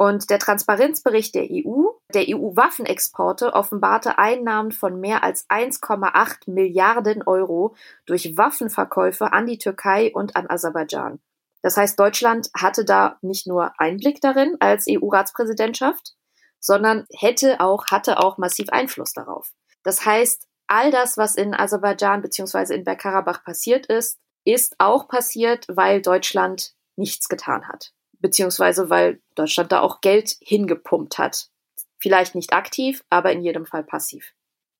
[0.00, 7.74] Und der Transparenzbericht der EU, der EU-Waffenexporte, offenbarte Einnahmen von mehr als 1,8 Milliarden Euro
[8.06, 11.18] durch Waffenverkäufe an die Türkei und an Aserbaidschan.
[11.62, 16.14] Das heißt, Deutschland hatte da nicht nur Einblick darin als EU-Ratspräsidentschaft,
[16.60, 19.50] sondern hätte auch, hatte auch massiv Einfluss darauf.
[19.82, 22.74] Das heißt, all das, was in Aserbaidschan bzw.
[22.74, 24.20] in Bergkarabach passiert ist,
[24.52, 27.92] ist auch passiert, weil Deutschland nichts getan hat.
[28.20, 31.50] Beziehungsweise weil Deutschland da auch Geld hingepumpt hat.
[31.98, 34.32] Vielleicht nicht aktiv, aber in jedem Fall passiv.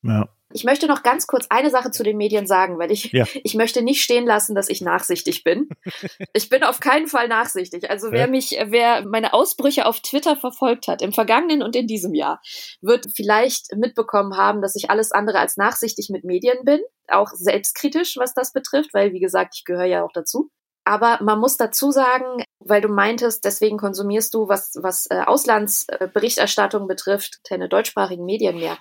[0.02, 0.28] Ja.
[0.52, 3.26] Ich möchte noch ganz kurz eine Sache zu den Medien sagen, weil ich, ja.
[3.44, 5.68] ich möchte nicht stehen lassen, dass ich nachsichtig bin.
[6.32, 7.90] ich bin auf keinen Fall nachsichtig.
[7.90, 12.14] Also wer mich, wer meine Ausbrüche auf Twitter verfolgt hat, im vergangenen und in diesem
[12.14, 12.40] Jahr,
[12.80, 16.80] wird vielleicht mitbekommen haben, dass ich alles andere als nachsichtig mit Medien bin.
[17.08, 20.50] Auch selbstkritisch, was das betrifft, weil, wie gesagt, ich gehöre ja auch dazu.
[20.88, 26.88] Aber man muss dazu sagen, weil du meintest, deswegen konsumierst du, was, was äh, Auslandsberichterstattung
[26.88, 28.78] betrifft, keine deutschsprachigen Medien mehr.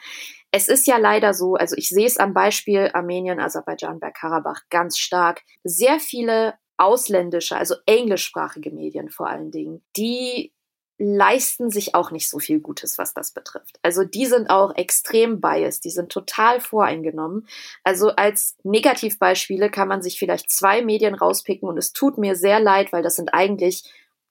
[0.51, 4.97] Es ist ja leider so, also ich sehe es am Beispiel Armenien, Aserbaidschan, Bergkarabach ganz
[4.97, 5.41] stark.
[5.63, 10.53] Sehr viele ausländische, also englischsprachige Medien vor allen Dingen, die
[10.99, 13.77] leisten sich auch nicht so viel Gutes, was das betrifft.
[13.83, 17.47] Also die sind auch extrem biased, die sind total voreingenommen.
[17.83, 22.59] Also als Negativbeispiele kann man sich vielleicht zwei Medien rauspicken und es tut mir sehr
[22.59, 23.83] leid, weil das sind eigentlich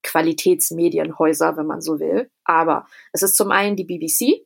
[0.02, 2.30] Qualitätsmedienhäuser, wenn man so will.
[2.44, 4.44] Aber es ist zum einen die BBC,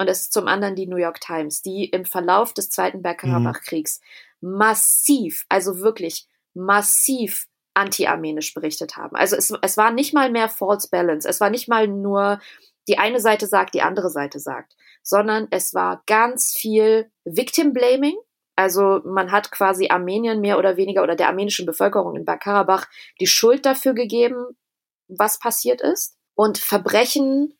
[0.00, 4.00] und es ist zum anderen die New York Times, die im Verlauf des Zweiten Bergkarabach-Kriegs
[4.40, 4.56] mhm.
[4.56, 9.14] massiv, also wirklich massiv anti-armenisch berichtet haben.
[9.14, 11.28] Also es, es war nicht mal mehr False Balance.
[11.28, 12.40] Es war nicht mal nur
[12.88, 18.16] die eine Seite sagt, die andere Seite sagt, sondern es war ganz viel Victim Blaming.
[18.56, 22.86] Also man hat quasi Armenien mehr oder weniger oder der armenischen Bevölkerung in Bergkarabach
[23.20, 24.56] die Schuld dafür gegeben,
[25.08, 26.16] was passiert ist.
[26.34, 27.52] Und Verbrechen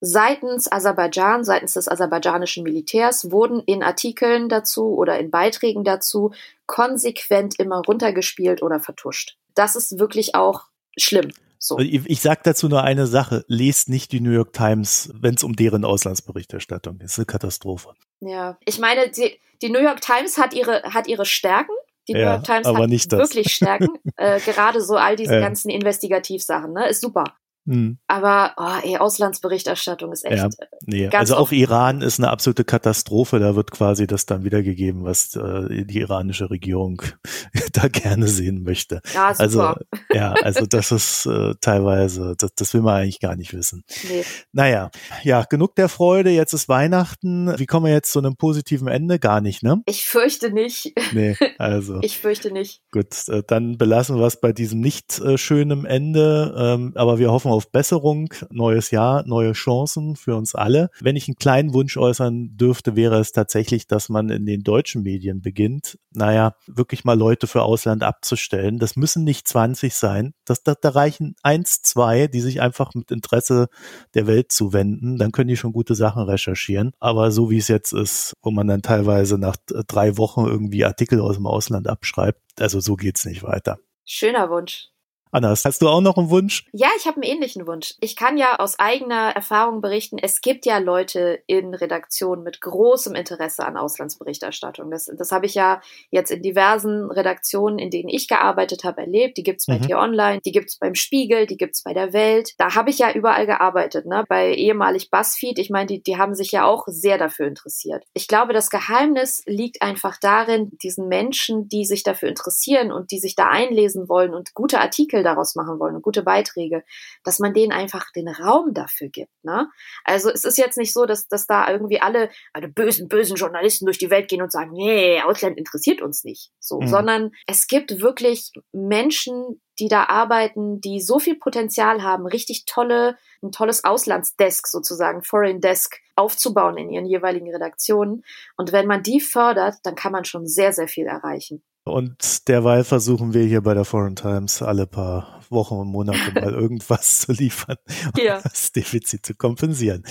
[0.00, 6.32] Seitens Aserbaidschan, seitens des aserbaidschanischen Militärs wurden in Artikeln dazu oder in Beiträgen dazu
[6.66, 9.36] konsequent immer runtergespielt oder vertuscht.
[9.54, 10.64] Das ist wirklich auch
[10.96, 11.32] schlimm.
[11.58, 11.78] So.
[11.78, 13.44] Ich, ich sage dazu nur eine Sache.
[13.46, 17.04] Lest nicht die New York Times, wenn es um deren Auslandsberichterstattung geht.
[17.04, 17.92] Das ist eine Katastrophe.
[18.20, 21.74] Ja, ich meine, die, die New York Times hat ihre, hat ihre Stärken.
[22.08, 22.76] Die New York Times hat
[23.12, 23.88] wirklich Stärken.
[24.16, 25.40] äh, gerade so all diese äh.
[25.40, 26.88] ganzen Investigativsachen, ne?
[26.88, 27.24] Ist super.
[27.64, 27.98] Mhm.
[28.06, 30.38] Aber oh, ey, Auslandsberichterstattung ist echt.
[30.38, 31.08] Ja, äh, nee.
[31.08, 33.38] also auch Iran ist eine absolute Katastrophe.
[33.38, 37.02] Da wird quasi das dann wiedergegeben, was äh, die iranische Regierung
[37.72, 39.00] da gerne sehen möchte.
[39.14, 39.40] Ja, super.
[39.40, 39.74] Also
[40.12, 43.84] ja, also das ist äh, teilweise, das, das will man eigentlich gar nicht wissen.
[44.08, 44.24] Nee.
[44.52, 44.90] Naja,
[45.22, 46.30] ja, genug der Freude.
[46.30, 47.58] Jetzt ist Weihnachten.
[47.58, 49.18] Wie kommen wir jetzt zu einem positiven Ende?
[49.18, 49.82] Gar nicht, ne?
[49.86, 50.92] Ich fürchte nicht.
[51.12, 51.98] Nee, also.
[52.02, 52.82] ich fürchte nicht.
[52.90, 56.54] Gut, äh, dann belassen wir es bei diesem nicht äh, schönen Ende.
[56.56, 60.90] Ähm, aber wir hoffen auf Besserung, neues Jahr, neue Chancen für uns alle.
[61.00, 65.02] Wenn ich einen kleinen Wunsch äußern dürfte, wäre es tatsächlich, dass man in den deutschen
[65.02, 68.78] Medien beginnt, naja, wirklich mal Leute für Ausland abzustellen.
[68.78, 70.34] Das müssen nicht 20 sein.
[70.44, 73.68] Das, das, da reichen eins, zwei, die sich einfach mit Interesse
[74.14, 75.18] der Welt zuwenden.
[75.18, 76.92] Dann können die schon gute Sachen recherchieren.
[76.98, 81.20] Aber so wie es jetzt ist, wo man dann teilweise nach drei Wochen irgendwie Artikel
[81.20, 83.78] aus dem Ausland abschreibt, also so geht's nicht weiter.
[84.04, 84.88] Schöner Wunsch.
[85.32, 86.66] Anna, hast du auch noch einen Wunsch?
[86.72, 87.94] Ja, ich habe einen ähnlichen Wunsch.
[88.00, 93.14] Ich kann ja aus eigener Erfahrung berichten, es gibt ja Leute in Redaktionen mit großem
[93.14, 94.90] Interesse an Auslandsberichterstattung.
[94.90, 99.36] Das, das habe ich ja jetzt in diversen Redaktionen, in denen ich gearbeitet habe, erlebt.
[99.36, 99.82] Die gibt's bei mhm.
[99.82, 102.54] T-Online, die gibt's beim Spiegel, die gibt's bei der Welt.
[102.58, 104.24] Da habe ich ja überall gearbeitet, ne?
[104.28, 105.60] Bei ehemalig BuzzFeed.
[105.60, 108.04] Ich meine, die, die haben sich ja auch sehr dafür interessiert.
[108.14, 113.20] Ich glaube, das Geheimnis liegt einfach darin, diesen Menschen, die sich dafür interessieren und die
[113.20, 116.82] sich da einlesen wollen und gute Artikel Artikel daraus machen wollen und gute Beiträge,
[117.24, 119.32] dass man denen einfach den Raum dafür gibt.
[119.42, 119.68] Ne?
[120.04, 123.86] Also es ist jetzt nicht so, dass, dass da irgendwie alle, alle bösen, bösen Journalisten
[123.86, 126.50] durch die Welt gehen und sagen, nee, Ausland interessiert uns nicht.
[126.58, 126.88] So, mhm.
[126.88, 133.16] sondern es gibt wirklich Menschen, die da arbeiten, die so viel Potenzial haben, richtig tolle,
[133.42, 138.22] ein tolles Auslandsdesk sozusagen, Foreign Desk aufzubauen in ihren jeweiligen Redaktionen.
[138.58, 141.62] Und wenn man die fördert, dann kann man schon sehr, sehr viel erreichen.
[141.90, 146.54] Und derweil versuchen wir hier bei der Foreign Times alle paar Wochen und Monate mal
[146.54, 147.76] irgendwas zu liefern,
[148.16, 148.40] um ja.
[148.40, 150.04] das Defizit zu kompensieren.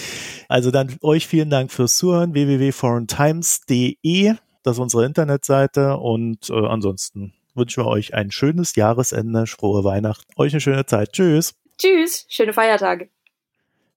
[0.47, 2.33] Also dann euch vielen Dank fürs Zuhören.
[2.33, 5.97] www.foreigntimes.de, das ist unsere Internetseite.
[5.97, 11.13] Und äh, ansonsten wünschen wir euch ein schönes Jahresende, frohe Weihnachten, euch eine schöne Zeit.
[11.13, 11.55] Tschüss.
[11.77, 13.09] Tschüss, schöne Feiertage.